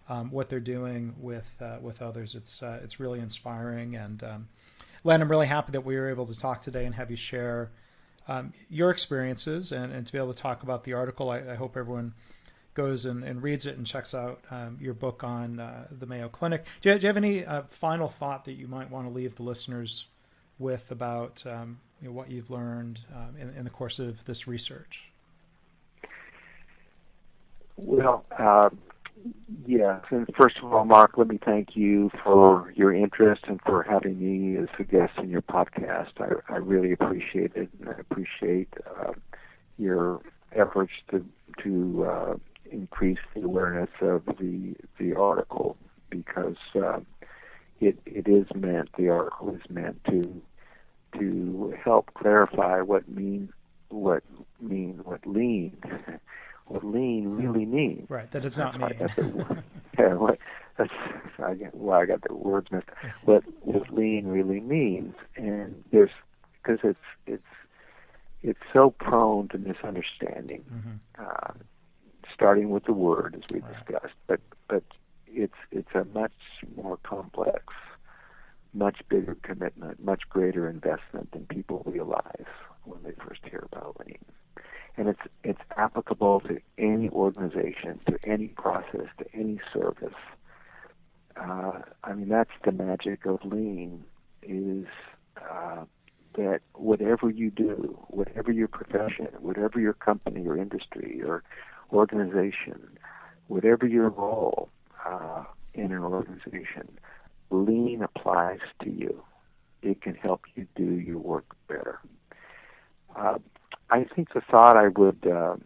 um, 0.08 0.30
what 0.30 0.48
they're 0.48 0.60
doing 0.60 1.14
with 1.18 1.50
uh, 1.60 1.78
with 1.80 2.02
others. 2.02 2.34
It's 2.34 2.62
uh, 2.62 2.80
it's 2.82 3.00
really 3.00 3.20
inspiring. 3.20 3.96
And 3.96 4.22
um, 4.22 4.48
Len, 5.04 5.20
I'm 5.22 5.30
really 5.30 5.46
happy 5.46 5.72
that 5.72 5.84
we 5.84 5.96
were 5.96 6.08
able 6.08 6.26
to 6.26 6.38
talk 6.38 6.62
today 6.62 6.84
and 6.84 6.94
have 6.94 7.10
you 7.10 7.16
share 7.16 7.70
um, 8.26 8.52
your 8.68 8.90
experiences 8.90 9.72
and, 9.72 9.92
and 9.92 10.06
to 10.06 10.12
be 10.12 10.18
able 10.18 10.32
to 10.32 10.40
talk 10.40 10.62
about 10.62 10.84
the 10.84 10.92
article. 10.92 11.30
I, 11.30 11.52
I 11.52 11.54
hope 11.54 11.76
everyone 11.76 12.14
goes 12.74 13.06
and, 13.06 13.24
and, 13.24 13.42
reads 13.42 13.66
it 13.66 13.76
and 13.76 13.84
checks 13.84 14.14
out 14.14 14.40
um, 14.52 14.78
your 14.80 14.94
book 14.94 15.24
on 15.24 15.58
uh, 15.58 15.86
the 15.90 16.06
Mayo 16.06 16.28
Clinic. 16.28 16.64
Do 16.80 16.90
you, 16.90 16.94
do 16.96 17.02
you 17.02 17.06
have 17.08 17.16
any 17.16 17.44
uh, 17.44 17.62
final 17.70 18.08
thought 18.08 18.44
that 18.44 18.52
you 18.52 18.68
might 18.68 18.88
want 18.88 19.08
to 19.08 19.12
leave 19.12 19.34
the 19.34 19.42
listeners 19.42 20.06
with 20.60 20.88
about 20.90 21.44
um, 21.44 21.80
you 22.00 22.08
know, 22.08 22.14
what 22.14 22.30
you've 22.30 22.50
learned 22.50 23.00
um, 23.14 23.34
in, 23.40 23.48
in, 23.56 23.64
the 23.64 23.70
course 23.70 23.98
of 23.98 24.24
this 24.26 24.46
research? 24.46 25.10
Well, 27.76 28.24
uh, 28.38 28.70
yes. 29.66 30.00
And 30.10 30.26
first 30.36 30.56
of 30.62 30.72
all, 30.72 30.84
Mark, 30.84 31.16
let 31.16 31.28
me 31.28 31.38
thank 31.44 31.76
you 31.76 32.10
for 32.24 32.72
your 32.76 32.92
interest 32.94 33.44
and 33.48 33.60
for 33.62 33.82
having 33.82 34.18
me 34.18 34.56
as 34.56 34.68
a 34.78 34.84
guest 34.84 35.12
in 35.18 35.30
your 35.30 35.42
podcast. 35.42 36.12
I, 36.18 36.52
I 36.52 36.56
really 36.56 36.92
appreciate 36.92 37.52
it, 37.54 37.68
and 37.80 37.88
I 37.88 38.00
appreciate 38.00 38.68
uh, 39.00 39.12
your 39.78 40.20
efforts 40.52 40.92
to 41.10 41.24
to 41.62 42.04
uh, 42.04 42.34
increase 42.70 43.18
the 43.34 43.42
awareness 43.42 43.90
of 44.00 44.24
the 44.38 44.74
the 44.98 45.14
article 45.14 45.76
because 46.10 46.56
uh, 46.74 47.00
it 47.80 47.98
it 48.06 48.28
is 48.28 48.46
meant 48.54 48.88
the 48.98 49.08
article 49.08 49.54
is 49.54 49.70
meant 49.70 50.02
to 50.04 50.40
to 51.18 51.74
help 51.82 52.12
clarify 52.14 52.80
what 52.80 53.08
mean 53.08 53.50
what 53.90 54.22
mean 54.60 55.00
what 55.04 55.26
lean 55.26 55.76
what 56.66 56.84
lean 56.84 57.28
really 57.30 57.64
means. 57.64 58.08
Right, 58.10 58.30
that 58.32 58.44
it's 58.44 58.58
not 58.58 58.78
me. 58.78 58.88
yeah, 59.98 60.14
what, 60.14 60.38
that's 60.76 60.92
I 61.42 61.54
get 61.54 61.74
why 61.74 62.02
I 62.02 62.06
got 62.06 62.22
the 62.22 62.34
words 62.34 62.70
mixed. 62.70 62.90
What 63.24 63.44
what 63.60 63.92
lean 63.92 64.26
really 64.26 64.60
means, 64.60 65.14
and 65.36 65.82
there's 65.92 66.10
because 66.62 66.80
it's 66.82 66.98
it's 67.26 67.42
it's 68.42 68.60
so 68.72 68.90
prone 68.90 69.48
to 69.48 69.58
misunderstanding. 69.58 70.64
Mm-hmm. 70.72 71.24
Uh, 71.24 71.52
starting 72.34 72.70
with 72.70 72.84
the 72.84 72.92
word, 72.92 73.34
as 73.34 73.42
we 73.52 73.60
Right. 73.60 73.72
discussed, 73.74 74.14
but 74.26 74.40
but 74.68 74.84
it's 75.26 75.56
it's 75.72 75.92
a 75.94 76.04
much 76.14 76.32
more 76.76 76.98
complex, 77.02 77.64
much 78.72 79.00
bigger 79.08 79.36
commitment, 79.42 80.02
much 80.04 80.22
greater 80.28 80.68
investment 80.68 81.32
than 81.32 81.46
people 81.46 81.82
realize 81.86 82.46
when 82.88 83.02
they 83.02 83.12
first 83.24 83.40
hear 83.44 83.66
about 83.70 83.96
lean. 84.04 84.18
And 84.96 85.08
it's 85.08 85.20
it's 85.44 85.60
applicable 85.76 86.40
to 86.40 86.60
any 86.76 87.08
organization, 87.10 88.00
to 88.06 88.18
any 88.26 88.48
process, 88.48 89.06
to 89.18 89.26
any 89.32 89.60
service. 89.72 90.14
Uh, 91.36 91.82
I 92.02 92.14
mean, 92.14 92.28
that's 92.28 92.50
the 92.64 92.72
magic 92.72 93.24
of 93.24 93.44
lean 93.44 94.04
is 94.42 94.86
uh, 95.36 95.84
that 96.34 96.60
whatever 96.74 97.30
you 97.30 97.50
do, 97.50 97.98
whatever 98.08 98.50
your 98.50 98.68
profession, 98.68 99.28
whatever 99.40 99.78
your 99.80 99.92
company 99.92 100.46
or 100.46 100.56
industry 100.56 101.20
or 101.24 101.42
organization, 101.92 102.98
whatever 103.46 103.86
your 103.86 104.08
role 104.08 104.68
uh, 105.06 105.44
in 105.74 105.92
an 105.92 106.02
organization, 106.02 106.88
lean 107.50 108.02
applies 108.02 108.60
to 108.82 108.90
you. 108.90 109.22
It 109.82 110.02
can 110.02 110.14
help 110.14 110.42
you 110.54 110.66
do 110.74 110.84
your 110.84 111.18
work 111.18 111.54
better. 111.68 112.00
Uh, 113.16 113.38
I 113.90 114.04
think 114.04 114.32
the 114.34 114.40
thought 114.40 114.76
I 114.76 114.88
would 114.88 115.26
uh, 115.26 115.56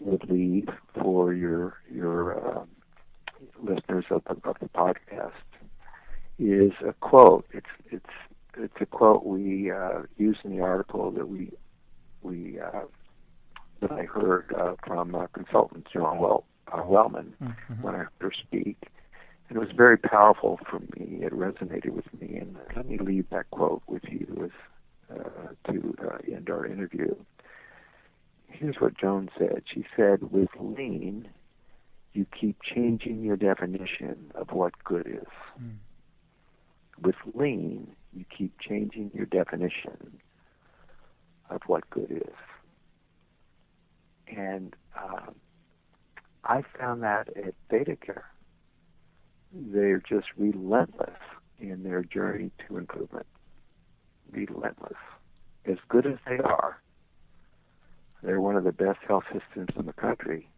would 0.00 0.28
leave 0.28 0.68
for 1.00 1.32
your 1.32 1.78
your 1.90 2.58
uh, 2.58 2.64
listeners 3.62 4.04
of 4.10 4.22
the, 4.24 4.48
of 4.48 4.56
the 4.60 4.68
podcast 4.68 5.32
is 6.38 6.72
a 6.86 6.92
quote. 6.94 7.46
It's 7.52 7.66
it's 7.90 8.10
it's 8.56 8.74
a 8.80 8.86
quote 8.86 9.24
we 9.24 9.70
uh, 9.70 10.02
use 10.16 10.38
in 10.44 10.56
the 10.56 10.62
article 10.62 11.10
that 11.12 11.28
we 11.28 11.50
we 12.22 12.58
uh, 12.60 12.82
that 13.80 13.92
I 13.92 14.04
heard 14.04 14.52
uh, 14.56 14.74
from 14.86 15.14
uh, 15.14 15.26
consultant 15.28 15.86
Joan 15.92 16.18
well, 16.18 16.44
uh, 16.72 16.82
Wellman 16.84 17.34
mm-hmm. 17.42 17.82
when 17.82 17.94
I 17.94 17.98
heard 17.98 18.08
her 18.20 18.32
speak, 18.32 18.88
and 19.48 19.56
it 19.56 19.60
was 19.60 19.70
very 19.76 19.96
powerful 19.96 20.58
for 20.68 20.80
me. 20.80 21.20
It 21.22 21.32
resonated 21.32 21.90
with 21.90 22.12
me, 22.20 22.36
and 22.36 22.56
let 22.74 22.88
me 22.88 22.98
leave 22.98 23.28
that 23.30 23.50
quote 23.50 23.82
with 23.86 24.02
you 24.08 24.42
as 24.44 24.50
uh, 25.10 25.72
to 25.72 25.94
uh, 26.02 26.18
end 26.34 26.50
our 26.50 26.66
interview. 26.66 27.14
Here's 28.48 28.76
what 28.76 28.96
Joan 28.96 29.30
said. 29.38 29.64
She 29.72 29.84
said, 29.96 30.30
"With 30.30 30.50
lean, 30.58 31.28
you 32.12 32.26
keep 32.38 32.58
changing 32.62 33.22
your 33.22 33.36
definition 33.36 34.32
of 34.34 34.50
what 34.52 34.72
good 34.84 35.06
is." 35.06 35.62
Mm. 35.62 35.76
With 37.02 37.16
lean, 37.34 37.96
you 38.12 38.24
keep 38.36 38.58
changing 38.60 39.10
your 39.12 39.26
definition 39.26 40.20
of 41.50 41.62
what 41.66 41.88
good 41.90 42.10
is. 42.10 42.34
And 44.28 44.74
uh, 44.96 45.30
I 46.44 46.62
found 46.78 47.02
that 47.02 47.28
at 47.36 47.54
ThedaCare. 47.70 48.22
They're 49.52 50.00
just 50.00 50.26
relentless 50.36 51.18
in 51.60 51.82
their 51.82 52.02
journey 52.02 52.50
to 52.66 52.76
improvement. 52.76 53.26
Relentless. 54.34 54.98
As 55.66 55.78
good 55.88 56.06
as 56.06 56.18
they 56.26 56.38
are, 56.38 56.80
they're 58.22 58.40
one 58.40 58.56
of 58.56 58.64
the 58.64 58.72
best 58.72 58.98
health 59.06 59.24
systems 59.32 59.70
in 59.76 59.86
the 59.86 59.92
country. 59.92 60.48